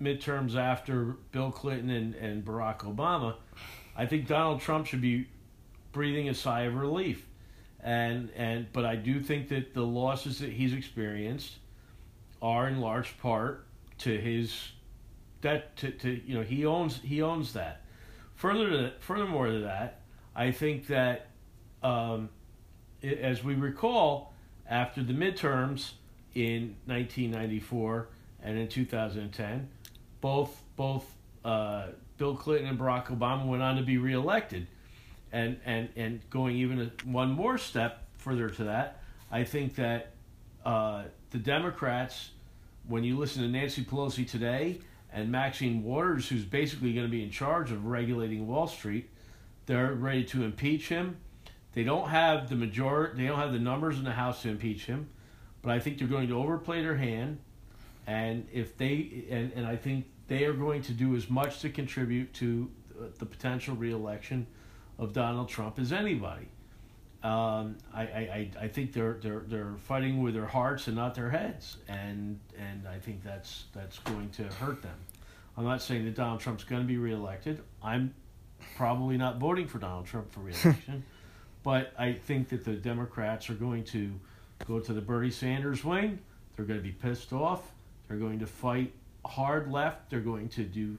[0.01, 3.35] midterms after Bill Clinton and, and Barack Obama,
[3.95, 5.27] I think Donald Trump should be
[5.91, 7.25] breathing a sigh of relief.
[7.79, 11.53] And and but I do think that the losses that he's experienced
[12.41, 13.65] are in large part
[13.99, 14.71] to his
[15.41, 17.81] that to, to you know he owns he owns that.
[18.35, 20.01] Further to furthermore to that,
[20.35, 21.27] I think that
[21.83, 22.29] um,
[23.01, 24.33] it, as we recall,
[24.67, 25.91] after the midterms
[26.33, 28.07] in 1994
[28.43, 29.69] and in 2010,
[30.21, 31.05] both both
[31.43, 31.87] uh,
[32.17, 34.67] Bill Clinton and Barack Obama went on to be reelected,
[35.31, 39.01] and and and going even one more step further to that,
[39.31, 40.13] I think that
[40.65, 42.31] uh, the Democrats,
[42.87, 44.81] when you listen to Nancy Pelosi today
[45.13, 49.09] and Maxine Waters, who's basically going to be in charge of regulating Wall Street,
[49.67, 51.17] they're ready to impeach him.
[51.73, 53.21] They don't have the majority.
[53.21, 55.09] They don't have the numbers in the House to impeach him,
[55.61, 57.39] but I think they're going to overplay their hand,
[58.07, 61.69] and if they and, and I think they are going to do as much to
[61.69, 62.69] contribute to
[63.17, 64.47] the potential reelection
[64.97, 66.47] of Donald Trump as anybody.
[67.23, 71.29] Um, I, I, I think they're they're they're fighting with their hearts and not their
[71.29, 74.97] heads, and and I think that's that's going to hurt them.
[75.57, 77.63] I'm not saying that Donald Trump's going to be reelected.
[77.81, 78.13] I'm
[78.77, 81.03] probably not voting for Donald Trump for reelection,
[81.63, 84.11] but I think that the Democrats are going to
[84.67, 86.19] go to the Bernie Sanders wing.
[86.55, 87.71] They're going to be pissed off.
[88.07, 88.93] They're going to fight
[89.25, 90.09] hard left.
[90.09, 90.97] They're going to do.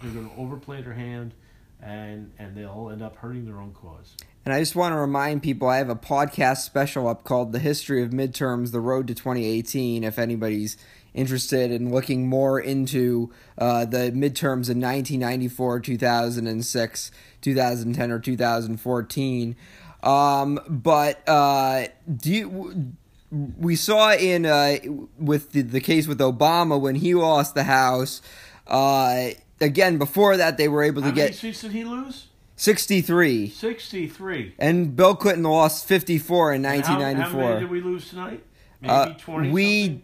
[0.00, 1.34] They're going to overplay their hand,
[1.82, 4.16] and and they'll end up hurting their own cause.
[4.44, 7.58] And I just want to remind people I have a podcast special up called The
[7.58, 10.02] History of Midterms The Road to 2018.
[10.02, 10.76] If anybody's
[11.12, 19.56] interested in looking more into uh, the midterms in 1994, 2006, 2010, or 2014.
[20.02, 22.94] Um, but uh, do you,
[23.30, 24.76] we saw in uh,
[25.18, 28.22] with the, the case with Obama when he lost the House.
[28.66, 29.28] Uh,
[29.60, 32.26] again, before that, they were able to How get many seats did he lose?
[32.56, 33.48] 63.
[33.48, 34.54] 63.
[34.58, 37.40] And Bill Clinton lost 54 in And how- 1994.
[37.42, 38.42] How, many did we lose tonight?
[38.80, 39.50] Maybe Uh, 20?
[39.50, 40.02] we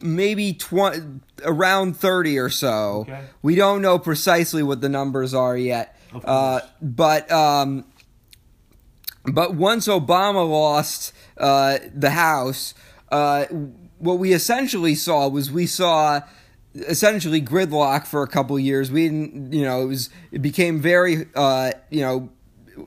[0.00, 3.00] maybe 20 around 30 or so.
[3.08, 3.20] Okay.
[3.42, 5.96] We don't know precisely what the numbers are yet.
[6.12, 7.84] Of Uh, but um,
[9.24, 12.74] but once Obama lost uh, the House,
[13.10, 13.44] uh,
[13.98, 16.20] what we essentially saw was we saw
[16.74, 18.90] essentially gridlock for a couple years.
[18.90, 22.30] We didn't, you know, it was it became very, uh, you know,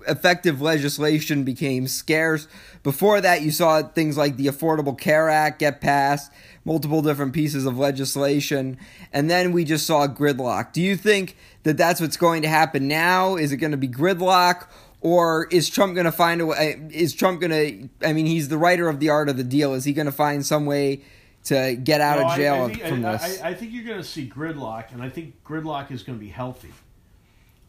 [0.08, 2.48] effective legislation became scarce.
[2.82, 6.32] Before that, you saw things like the Affordable Care Act get passed,
[6.66, 8.78] multiple different pieces of legislation,
[9.12, 10.74] and then we just saw gridlock.
[10.74, 13.36] Do you think that that's what's going to happen now?
[13.36, 14.68] Is it going to be gridlock?
[15.04, 16.82] Or is Trump going to find a way?
[16.90, 18.08] Is Trump going to?
[18.08, 19.74] I mean, he's the writer of the art of the deal.
[19.74, 21.02] Is he going to find some way
[21.44, 23.42] to get out No, of I- jail I, think, from I, this?
[23.42, 26.24] I, I think you're going to see gridlock, and I think gridlock is going to
[26.24, 26.72] be healthy.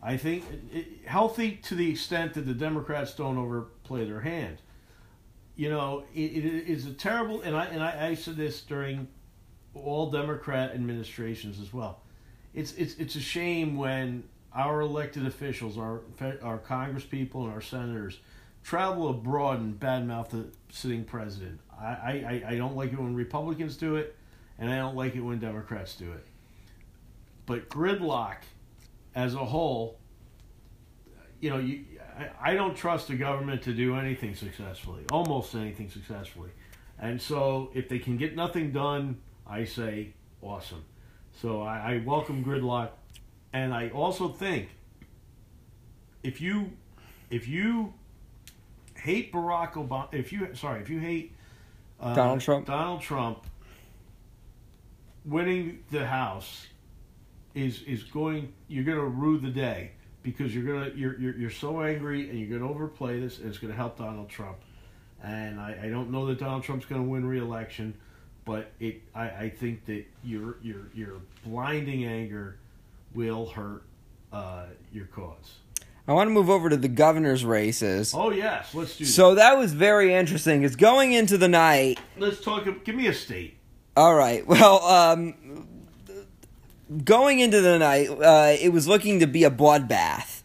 [0.00, 4.58] I think it, healthy to the extent that the Democrats don't overplay their hand.
[5.56, 9.08] You know, it, it is a terrible, and I and I, I said this during
[9.74, 12.00] all Democrat administrations as well.
[12.54, 14.22] It's it's it's a shame when
[14.54, 16.02] our elected officials, our
[16.42, 18.20] our Congress people and our senators,
[18.62, 21.60] travel abroad and badmouth the sitting president.
[21.78, 24.16] I, I, I don't like it when Republicans do it,
[24.58, 26.24] and I don't like it when Democrats do it.
[27.46, 28.36] But gridlock,
[29.14, 29.98] as a whole,
[31.40, 31.84] you know, you,
[32.18, 36.50] I, I don't trust the government to do anything successfully, almost anything successfully.
[36.98, 40.84] And so if they can get nothing done, I say awesome.
[41.42, 42.90] So I, I welcome gridlock,
[43.54, 44.68] and I also think
[46.24, 46.72] if you
[47.30, 47.94] if you
[48.96, 51.32] hate Barack Obama, if you sorry, if you hate
[52.00, 52.66] uh, Donald Trump?
[52.66, 53.46] Donald Trump
[55.24, 56.66] winning the House
[57.54, 58.52] is is going.
[58.66, 59.92] You're going to rue the day
[60.24, 63.38] because you're gonna you're you're, you're so angry and you're going to overplay this.
[63.38, 64.58] And it's going to help Donald Trump.
[65.22, 67.94] And I, I don't know that Donald Trump's going to win re-election,
[68.44, 72.58] but it I, I think that your your your blinding anger
[73.14, 73.84] will hurt
[74.32, 75.54] uh, your cause.
[76.06, 78.12] I want to move over to the governor's races.
[78.14, 79.04] Oh yes, let's do.
[79.06, 80.62] So that was very interesting.
[80.62, 81.98] It's going into the night.
[82.18, 82.66] let's talk.
[82.84, 83.56] Give me a state.
[83.96, 84.46] All right.
[84.54, 85.66] Well, um,
[87.04, 90.42] going into the night, uh, it was looking to be a bloodbath.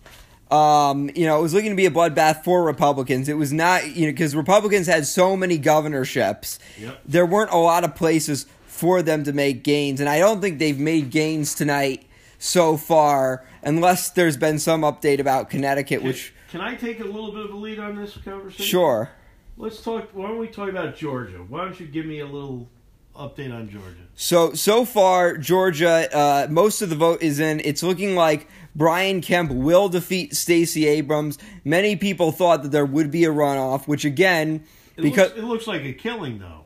[0.50, 3.30] Um, you know, it was looking to be a bloodbath for Republicans.
[3.30, 6.58] It was not, you know, because Republicans had so many governorships.
[6.80, 7.02] Yep.
[7.06, 10.58] There weren't a lot of places for them to make gains, and I don't think
[10.58, 12.09] they've made gains tonight
[12.40, 17.32] so far, unless there's been some update about Connecticut, which can I take a little
[17.32, 18.66] bit of a lead on this conversation?
[18.66, 19.10] Sure.
[19.58, 20.10] Let's talk.
[20.14, 21.38] Why don't we talk about Georgia?
[21.48, 22.70] Why don't you give me a little
[23.16, 24.08] update on Georgia?
[24.16, 27.60] So so far, Georgia, uh, most of the vote is in.
[27.66, 31.38] It's looking like Brian Kemp will defeat Stacey Abrams.
[31.66, 34.64] Many people thought that there would be a runoff, which again,
[34.96, 36.64] It because looks, it looks like a killing, though.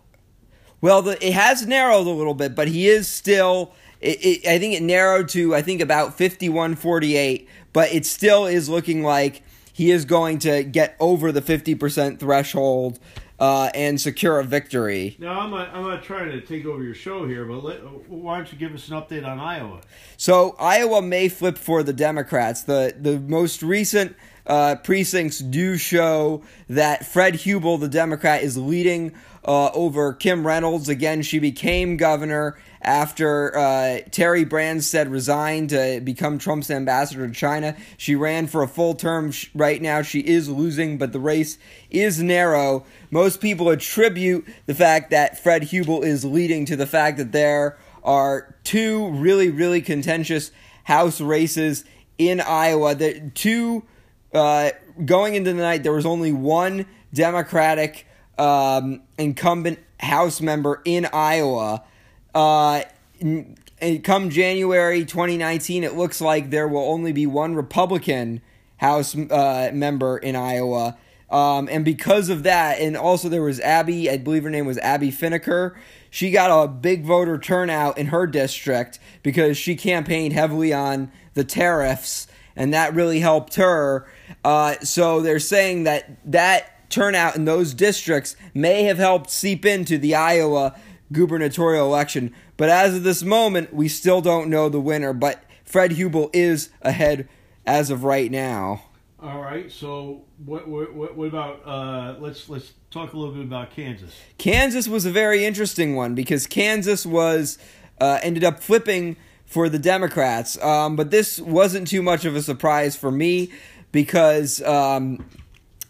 [0.80, 3.74] well, the, it has narrowed a little bit, but he is still.
[4.04, 8.68] It, it, I think it narrowed to I think about 51-48, but it still is
[8.68, 13.00] looking like he is going to get over the fifty percent threshold
[13.40, 15.16] uh, and secure a victory.
[15.20, 17.78] Now I'm not, I'm not trying to take over your show here, but let,
[18.10, 19.82] why don't you give us an update on Iowa?
[20.16, 22.64] So Iowa may flip for the Democrats.
[22.64, 29.14] The the most recent uh, precincts do show that Fred Hubbell, the Democrat, is leading
[29.46, 30.88] uh, over Kim Reynolds.
[30.88, 37.76] Again, she became governor after uh, Terry Branstad resigned to become Trump's ambassador to China.
[37.98, 39.32] She ran for a full term.
[39.56, 41.58] Right now, she is losing, but the race
[41.90, 42.86] is narrow.
[43.10, 47.78] Most people attribute the fact that Fred Hubbell is leading to the fact that there
[48.04, 50.52] are two really, really contentious
[50.84, 51.86] House races
[52.18, 52.96] in Iowa.
[52.96, 53.84] The two
[54.34, 54.72] uh,
[55.06, 58.06] going into the night, there was only one Democratic
[58.38, 61.84] um, incumbent House member in Iowa.
[62.34, 62.84] Uh,
[63.22, 68.42] and come January 2019, it looks like there will only be one Republican
[68.78, 70.98] House uh, member in Iowa.
[71.30, 74.78] Um, and because of that, and also there was Abby, I believe her name was
[74.78, 75.76] Abby Finneker.
[76.10, 81.44] She got a big voter turnout in her district because she campaigned heavily on the
[81.44, 84.08] tariffs, and that really helped her.
[84.46, 89.98] Uh, so they're saying that that turnout in those districts may have helped seep into
[89.98, 90.76] the Iowa
[91.12, 92.34] gubernatorial election.
[92.58, 95.14] But as of this moment, we still don't know the winner.
[95.14, 97.28] But Fred Hubbell is ahead
[97.66, 98.84] as of right now.
[99.22, 99.72] All right.
[99.72, 104.14] So what what, what about uh, let's let's talk a little bit about Kansas.
[104.38, 107.58] Kansas was a very interesting one because Kansas was
[108.02, 112.42] uh, ended up flipping for the Democrats, um, but this wasn't too much of a
[112.42, 113.52] surprise for me
[113.92, 114.62] because.
[114.62, 115.26] Um,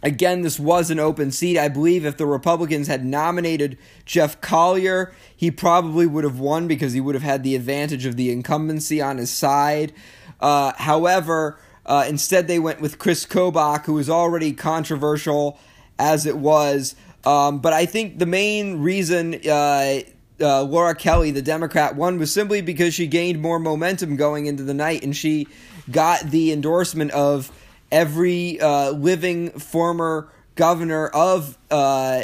[0.03, 1.57] Again, this was an open seat.
[1.57, 6.91] I believe if the Republicans had nominated Jeff Colyer, he probably would have won because
[6.91, 9.93] he would have had the advantage of the incumbency on his side.
[10.41, 15.57] Uh, however, uh, instead they went with Chris Kobach, who was already controversial
[15.97, 16.95] as it was.
[17.25, 20.01] Um, but I think the main reason uh,
[20.41, 24.63] uh, Laura Kelly, the Democrat, won was simply because she gained more momentum going into
[24.63, 25.47] the night and she
[25.89, 27.51] got the endorsement of
[27.93, 32.23] every uh, living former governor of uh,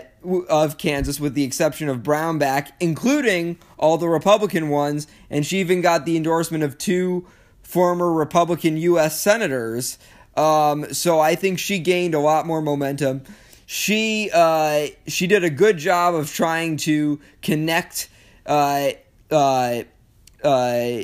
[0.49, 5.80] of Kansas, with the exception of Brownback, including all the Republican ones, and she even
[5.80, 7.26] got the endorsement of two
[7.61, 9.20] former Republican U.S.
[9.22, 9.97] senators.
[10.36, 13.24] Um, so I think she gained a lot more momentum.
[13.65, 18.09] She uh, she did a good job of trying to connect
[18.45, 18.91] uh,
[19.30, 19.84] uh,
[20.43, 21.01] uh,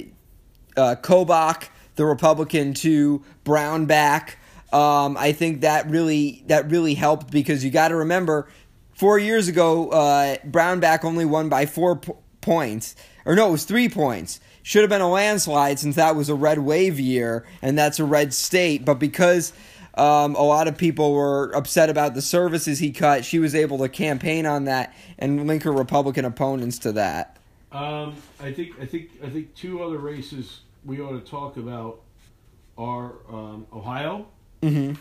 [0.76, 4.36] uh, Kobach, the Republican, to Brownback.
[4.76, 8.50] Um, I think that really that really helped because you got to remember,
[8.92, 13.64] four years ago, uh, Brownback only won by four po- points, or no, it was
[13.64, 14.42] three points.
[14.64, 18.04] Should have been a landslide since that was a red wave year and that's a
[18.04, 18.84] red state.
[18.84, 19.54] But because
[19.94, 23.78] um, a lot of people were upset about the services he cut, she was able
[23.78, 27.38] to campaign on that and link her Republican opponents to that.
[27.72, 32.02] Um, I think I think I think two other races we ought to talk about
[32.78, 34.28] are um, Ohio
[34.62, 34.94] Mm-hmm.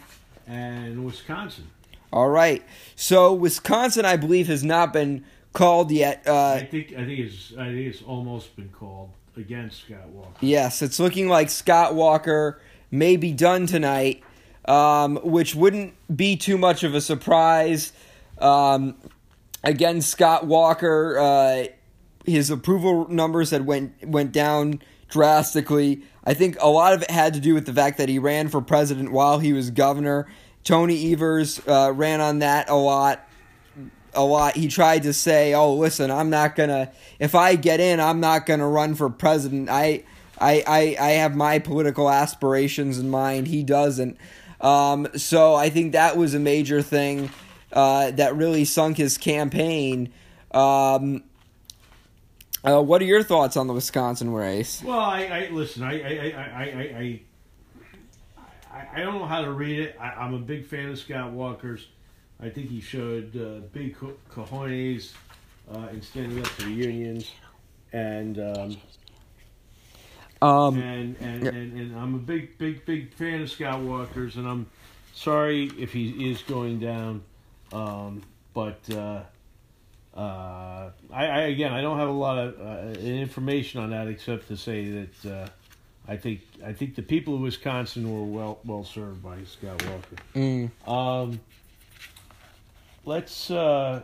[0.51, 1.69] and Wisconsin.
[2.13, 2.63] All right.
[2.95, 6.23] So Wisconsin, I believe, has not been called yet.
[6.27, 10.37] Uh, I think I think it's I think it's almost been called against Scott Walker.
[10.41, 14.23] Yes, it's looking like Scott Walker may be done tonight,
[14.67, 17.93] um, which wouldn't be too much of a surprise.
[18.39, 18.97] Um,
[19.63, 21.65] again, Scott Walker, uh,
[22.25, 26.03] his approval numbers had went went down drastically.
[26.25, 28.49] I think a lot of it had to do with the fact that he ran
[28.49, 30.27] for president while he was governor.
[30.63, 33.29] Tony Evers uh, ran on that a lot
[34.15, 34.57] a lot.
[34.57, 36.93] He tried to say, "Oh, listen, I'm not gonna.
[37.19, 39.69] If I get in, I'm not gonna run for president.
[39.69, 40.05] I,
[40.39, 43.47] I, I, I have my political aspirations in mind.
[43.49, 44.17] He doesn't.
[44.61, 47.31] Um, so I think that was a major thing
[47.73, 50.13] uh, that really sunk his campaign.
[50.53, 51.25] Um,
[52.65, 54.83] uh, what are your thoughts on the Wisconsin race?
[54.83, 55.83] Well, I, I listen.
[55.83, 57.23] I I, I, I,
[58.73, 59.97] I, I, don't know how to read it.
[60.01, 61.89] I, I'm a big fan of Scott Walker's.
[62.41, 65.13] I think he showed uh, big co- cojones
[65.73, 67.31] uh, in standing up to the unions,
[67.93, 68.77] and um,
[70.43, 74.47] Um, and, and, and and I'm a big big big fan of Scott Walker's, and
[74.47, 74.67] I'm
[75.15, 77.23] sorry if he is going down,
[77.73, 78.79] um, but
[80.17, 84.49] uh, I, I again I don't have a lot of uh, information on that except
[84.49, 85.49] to say that uh,
[86.07, 90.17] I think I think the people of Wisconsin were well well served by Scott Walker.
[90.35, 90.71] Mm.
[90.89, 91.41] Um,
[93.05, 94.03] let's uh,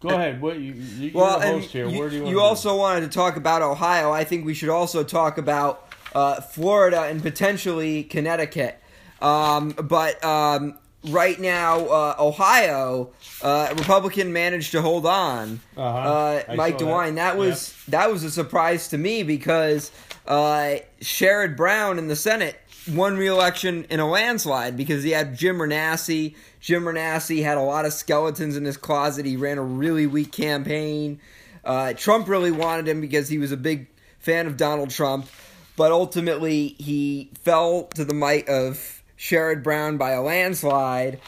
[0.00, 0.42] go ahead.
[0.42, 1.88] What you, you Well, the host here?
[1.88, 4.10] you, Where do you, you also wanted to talk about Ohio.
[4.10, 8.78] I think we should also talk about uh, Florida and potentially Connecticut.
[9.22, 13.10] Um, but um, right now, uh, Ohio,
[13.42, 15.60] uh, Republican managed to hold on.
[15.76, 15.84] Uh-huh.
[15.84, 16.92] Uh, Mike saw that.
[16.92, 17.14] DeWine.
[17.16, 19.90] That, was that was a surprise to me because
[20.26, 22.56] uh, Sherrod Brown in the Senate
[22.90, 26.34] won re-election in a landslide because he had Jim Renacci.
[26.60, 29.26] Jim Renacci had a lot of skeletons in his closet.
[29.26, 31.20] He ran a really weak campaign.
[31.64, 33.86] Uh, Trump really wanted him because he was a big
[34.18, 35.26] fan of Donald Trump,
[35.76, 41.20] but ultimately he fell to the might of Sherrod Brown by a landslide.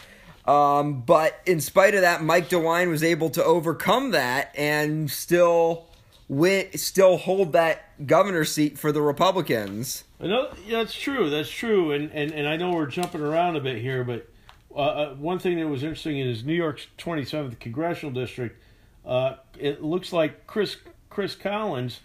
[0.45, 5.85] Um, but in spite of that, Mike DeWine was able to overcome that and still
[6.27, 10.03] win, still hold that governor seat for the Republicans.
[10.19, 11.29] I know yeah, that's true.
[11.29, 11.93] That's true.
[11.93, 14.29] And, and and I know we're jumping around a bit here, but
[14.75, 18.61] uh, uh, one thing that was interesting is New York's 27th congressional district,
[19.05, 20.75] uh, it looks like Chris
[21.09, 22.01] Chris Collins,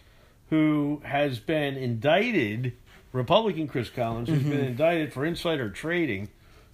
[0.51, 2.75] who has been indicted,
[3.13, 4.67] Republican Chris Collins, who's been Mhm.
[4.69, 6.29] indicted for insider trading,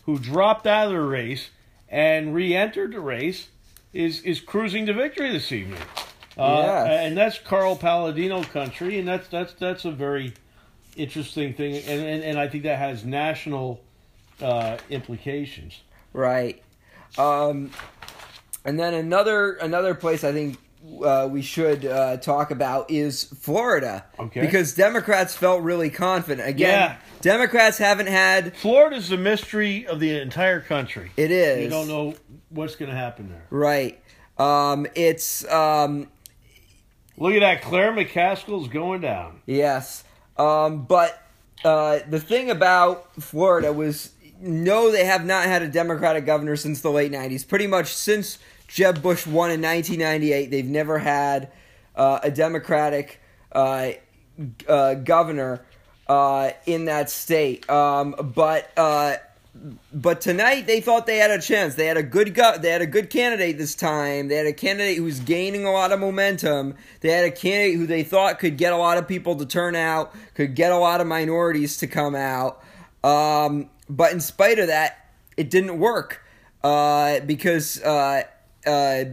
[0.04, 1.50] who dropped out of the race
[1.88, 3.48] and re-entered the race,
[3.92, 5.80] is is cruising to victory this evening.
[6.36, 7.00] Uh, Yes.
[7.06, 10.34] and that's Carl Paladino country, and that's that's that's a very
[10.96, 13.80] interesting thing, and and, and I think that has national
[14.42, 15.80] uh, implications.
[16.12, 16.62] Right.
[17.16, 17.70] Um,
[18.66, 20.58] and then another another place I think
[21.02, 24.04] uh, we should uh, talk about is Florida.
[24.18, 24.40] Okay.
[24.40, 26.48] Because Democrats felt really confident.
[26.48, 26.96] Again, Yeah.
[27.22, 28.56] Democrats haven't had.
[28.56, 31.10] Florida's the mystery of the entire country.
[31.16, 31.64] It is.
[31.64, 32.14] You don't know
[32.50, 33.46] what's going to happen there.
[33.50, 34.00] Right.
[34.38, 36.08] Um, it's um,
[37.18, 39.40] Look at that, Claire McCaskill's going down.
[39.46, 40.04] Yes.
[40.36, 41.20] Um, but
[41.64, 46.82] uh, the thing about Florida was no, they have not had a Democratic governor since
[46.82, 47.48] the late 90s.
[47.48, 51.50] Pretty much since Jeb Bush won in 1998, they've never had
[51.94, 53.20] uh, a Democratic
[53.52, 53.92] uh,
[54.68, 55.64] uh, governor
[56.08, 57.68] uh, in that state.
[57.70, 59.16] Um, but uh,
[59.92, 61.74] but tonight they thought they had a chance.
[61.74, 64.28] They had a good go- they had a good candidate this time.
[64.28, 66.74] They had a candidate who was gaining a lot of momentum.
[67.00, 69.74] They had a candidate who they thought could get a lot of people to turn
[69.74, 72.62] out, could get a lot of minorities to come out.
[73.02, 76.22] Um, but in spite of that, it didn't work
[76.62, 78.24] uh, because uh,
[78.66, 79.04] uh,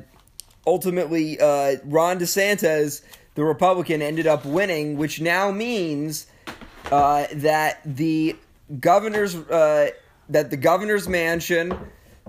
[0.66, 3.02] ultimately uh, Ron DeSantis,
[3.36, 6.28] the Republican, ended up winning, which now means
[6.92, 8.36] uh, that the
[8.80, 9.90] governor's uh,
[10.30, 11.78] that the governor's mansion,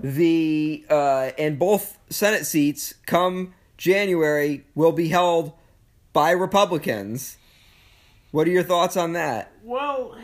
[0.01, 5.53] the uh, and both Senate seats come January will be held
[6.13, 7.37] by Republicans.
[8.31, 9.51] What are your thoughts on that?
[9.63, 10.17] Well,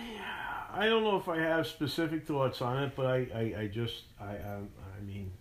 [0.74, 4.04] I don't know if I have specific thoughts on it, but I, I, I just,
[4.20, 4.58] I, I,
[4.98, 5.32] I mean,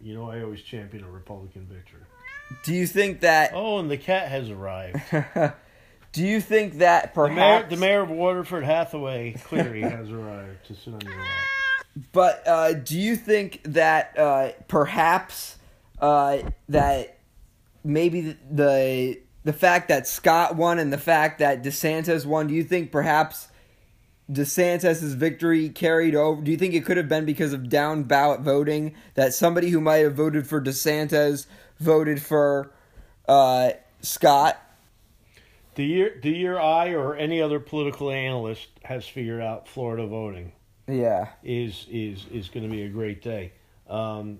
[0.00, 2.00] you know, I always champion a Republican victory.
[2.64, 3.52] Do you think that?
[3.54, 5.00] Oh, and the cat has arrived.
[6.12, 7.70] Do you think that The mayor, perhaps?
[7.70, 11.28] the mayor of Waterford, Hathaway Cleary, has arrived to sit on your lap.
[12.12, 15.58] But uh, do you think that uh, perhaps
[16.00, 17.18] uh, that
[17.84, 22.64] maybe the the fact that Scott won and the fact that DeSantis won, do you
[22.64, 23.48] think perhaps
[24.30, 26.40] DeSantis' victory carried over?
[26.40, 29.80] Do you think it could have been because of down ballot voting that somebody who
[29.80, 31.46] might have voted for DeSantis
[31.78, 32.72] voted for
[33.28, 33.70] uh,
[34.00, 34.60] Scott?
[35.74, 40.52] The year, the year I or any other political analyst has figured out Florida voting
[40.86, 41.28] Yeah.
[41.42, 43.52] is is is going to be a great day.
[43.90, 44.38] Um,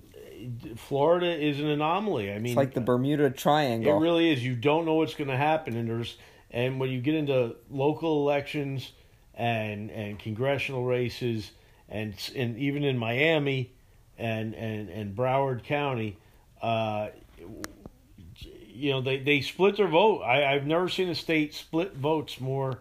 [0.77, 2.31] Florida is an anomaly.
[2.31, 3.97] I mean, It's like the Bermuda Triangle.
[3.97, 4.43] It really is.
[4.43, 6.17] You don't know what's going to happen, and there's
[6.51, 8.93] and when you get into local elections
[9.35, 11.51] and and congressional races,
[11.89, 13.71] and and even in Miami
[14.17, 16.17] and and and Broward County,
[16.61, 17.09] uh,
[18.67, 20.21] you know they they split their vote.
[20.21, 22.79] I, I've never seen a state split votes more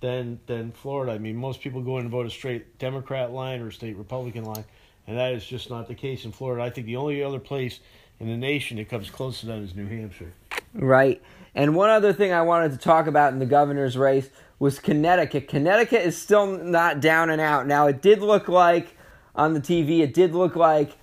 [0.00, 1.12] than than Florida.
[1.12, 3.96] I mean, most people go in and vote a straight Democrat line or a state
[3.96, 4.64] Republican line,
[5.06, 6.62] and that is just not the case in Florida.
[6.62, 7.80] I think the only other place
[8.20, 10.32] in the nation that comes close to that is New Hampshire.
[10.74, 11.22] Right.
[11.54, 14.28] And one other thing I wanted to talk about in the governor's race
[14.58, 15.48] was Connecticut.
[15.48, 17.66] Connecticut is still not down and out.
[17.66, 18.96] Now, it did look like
[19.34, 20.96] on the TV, it did look like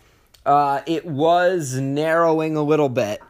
[0.46, 3.22] uh, it was narrowing a little bit,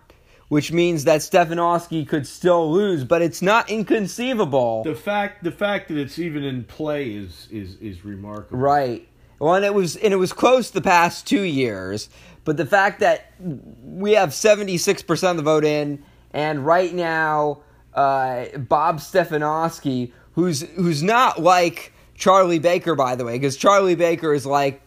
[0.47, 4.83] which means that Stefanowski could still lose, but it's not inconceivable.
[4.83, 8.57] The fact the fact that it's even in play is is is remarkable.
[8.57, 9.07] Right.
[9.39, 12.09] Well, and it was and it was close the past two years,
[12.43, 16.03] but the fact that we have seventy six percent of the vote in,
[16.33, 17.59] and right now
[17.95, 24.33] uh, Bob Stefanowski, who's who's not like Charlie Baker, by the way, because Charlie Baker
[24.33, 24.81] is like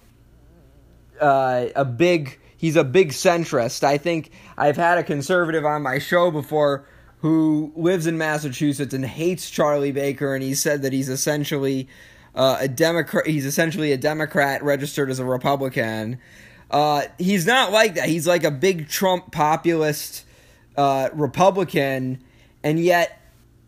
[1.21, 3.83] uh, a big he's a big centrist.
[3.83, 6.87] I think I've had a conservative on my show before
[7.21, 11.89] who lives in Massachusetts and hates Charlie Baker, and he said that he's essentially
[12.35, 13.27] uh, a Democrat.
[13.27, 16.21] He's essentially a Democrat registered as a Republican.
[16.71, 18.09] Uh, he's not like that.
[18.09, 20.25] He's like a big Trump populist
[20.77, 22.23] uh, Republican,
[22.63, 23.21] and yet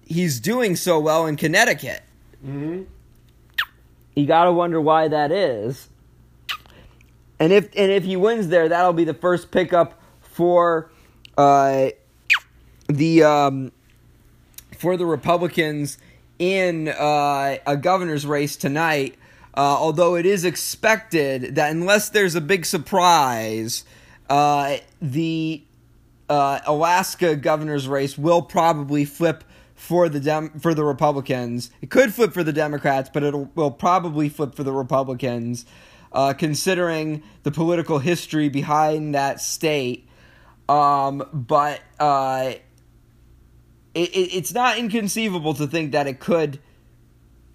[0.04, 2.02] he's doing so well in Connecticut.
[2.44, 2.82] Mm-hmm.
[4.14, 5.88] You gotta wonder why that is.
[7.38, 10.90] And if and if he wins there, that'll be the first pickup for
[11.38, 11.90] uh,
[12.88, 13.72] the um,
[14.76, 15.98] for the Republicans
[16.38, 19.16] in uh, a governor's race tonight.
[19.54, 23.84] Uh, although it is expected that unless there's a big surprise,
[24.28, 25.62] uh, the
[26.30, 29.42] uh, Alaska governor's race will probably flip
[29.74, 31.70] for the Dem- for the Republicans.
[31.82, 35.66] It could flip for the Democrats, but it will probably flip for the Republicans
[36.12, 40.08] uh, considering the political history behind that state.
[40.68, 42.52] Um, but uh,
[43.94, 46.60] it, it, it's not inconceivable to think that it could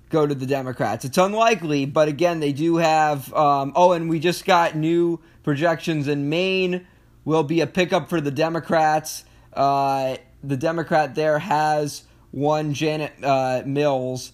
[0.09, 1.05] go to the Democrats.
[1.05, 3.33] It's unlikely, but again, they do have.
[3.33, 6.85] Um, oh, and we just got new projections in Maine.
[7.25, 9.25] Will be a pickup for the Democrats.
[9.51, 14.31] Uh, the Democrat there has one Janet uh, Mills.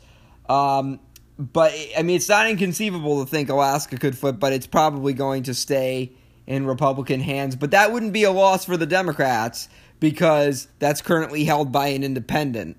[0.50, 1.00] Um,
[1.38, 5.44] but I mean, it's not inconceivable to think Alaska could flip, but it's probably going
[5.44, 6.12] to stay
[6.46, 7.56] in Republican hands.
[7.56, 9.70] But that wouldn't be a loss for the Democrats
[10.00, 12.78] because that's currently held by an independent.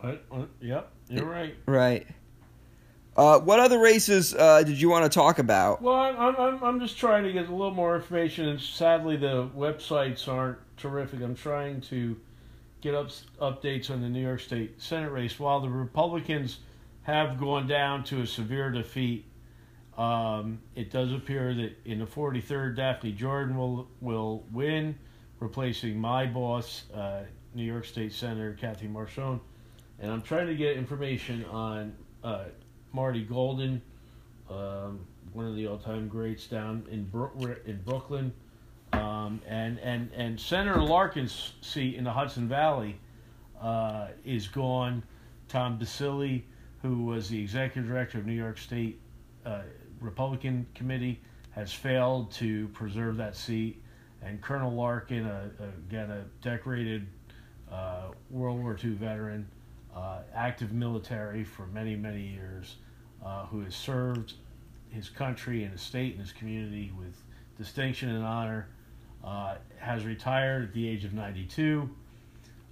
[0.00, 1.56] Uh, uh, yep, you're right.
[1.66, 2.06] Right.
[3.18, 5.82] Uh, what other races uh, did you want to talk about?
[5.82, 9.50] Well, I'm, I'm, I'm just trying to get a little more information, and sadly, the
[9.56, 11.20] websites aren't terrific.
[11.20, 12.16] I'm trying to
[12.80, 15.38] get up, updates on the New York State Senate race.
[15.40, 16.60] While the Republicans
[17.08, 19.24] have gone down to a severe defeat.
[19.96, 24.94] Um, it does appear that in the 43rd, Daphne Jordan will will win,
[25.40, 27.22] replacing my boss, uh,
[27.54, 29.40] New York State Senator Kathy Marchione.
[29.98, 32.44] And I'm trying to get information on uh,
[32.92, 33.82] Marty Golden,
[34.50, 35.00] um,
[35.32, 38.32] one of the all-time greats down in Bro- in Brooklyn,
[38.92, 42.98] um, and and and Senator Larkin's seat in the Hudson Valley
[43.60, 45.02] uh, is gone.
[45.48, 46.42] Tom DeCilli
[46.82, 49.00] who was the executive director of New York State
[49.44, 49.62] uh,
[50.00, 51.20] Republican Committee,
[51.50, 53.82] has failed to preserve that seat.
[54.22, 57.06] And Colonel Larkin, a, a, again a decorated
[57.70, 59.48] uh, World War II veteran,
[59.94, 62.76] uh, active military for many, many years,
[63.24, 64.34] uh, who has served
[64.90, 67.14] his country and his state and his community with
[67.56, 68.68] distinction and honor,
[69.24, 71.88] uh, has retired at the age of 92,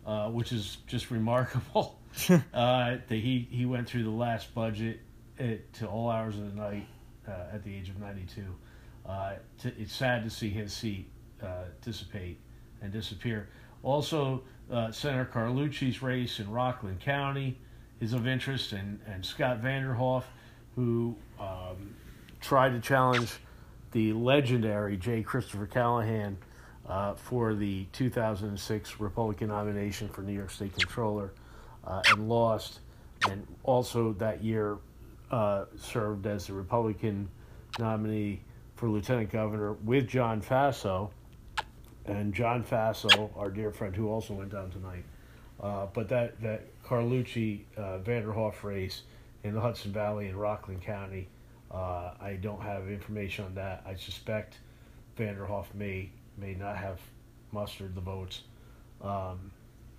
[0.07, 1.99] uh, which is just remarkable.
[2.31, 5.01] uh, that he, he went through the last budget
[5.39, 6.87] at, to all hours of the night
[7.29, 8.43] uh, at the age of 92.
[9.05, 11.09] Uh, to, it's sad to see his seat
[11.43, 12.41] uh, dissipate
[12.81, 13.49] and disappear.
[13.83, 17.59] Also, uh, Senator Carlucci's race in Rockland County
[18.01, 20.25] is of interest, and, and Scott Vanderhoef,
[20.75, 21.95] who um,
[22.41, 23.33] tried to challenge
[23.93, 25.23] the legendary J.
[25.23, 26.37] Christopher Callaghan
[26.87, 31.33] uh, for the 2006 Republican nomination for New York State Controller
[31.85, 32.81] uh, and lost,
[33.29, 34.77] and also that year
[35.31, 37.29] uh, served as the Republican
[37.79, 38.41] nominee
[38.75, 41.11] for lieutenant governor with John Faso.
[42.07, 45.05] And John Faso, our dear friend, who also went down tonight.
[45.61, 49.03] Uh, but that, that Carlucci uh, Vanderhoef race
[49.43, 51.29] in the Hudson Valley in Rockland County,
[51.71, 53.83] uh, I don't have information on that.
[53.87, 54.59] I suspect
[55.19, 57.01] Vanderhoef may may not have
[57.53, 58.43] mustered the votes.
[59.01, 59.51] Um,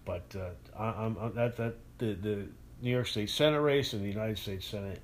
[0.06, 2.48] but uh, I, am that that the the
[2.82, 5.02] New York State Senate race and the United States Senate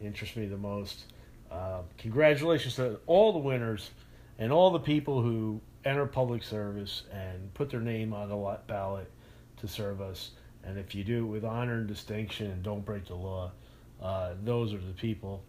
[0.00, 1.04] interest me the most.
[1.50, 3.90] Uh, congratulations to all the winners
[4.38, 9.10] and all the people who enter public service and put their name on the ballot
[9.58, 10.30] to serve us.
[10.64, 13.52] And if you do it with honor and distinction and don't break the law,
[14.00, 15.42] uh, those are the people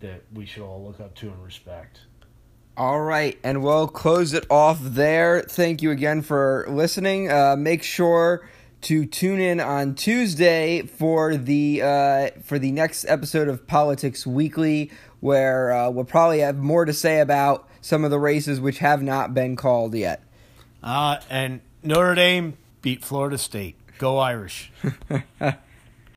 [0.00, 2.00] that we should all look up to and respect.
[2.76, 5.40] All right, and we'll close it off there.
[5.40, 7.30] Thank you again for listening.
[7.30, 8.46] Uh, make sure
[8.82, 14.90] to tune in on Tuesday for the uh, for the next episode of Politics Weekly,
[15.20, 19.00] where uh, we'll probably have more to say about some of the races which have
[19.00, 20.20] not been called yet.
[20.82, 23.76] Uh, and Notre Dame beat Florida State.
[23.98, 24.72] Go Irish.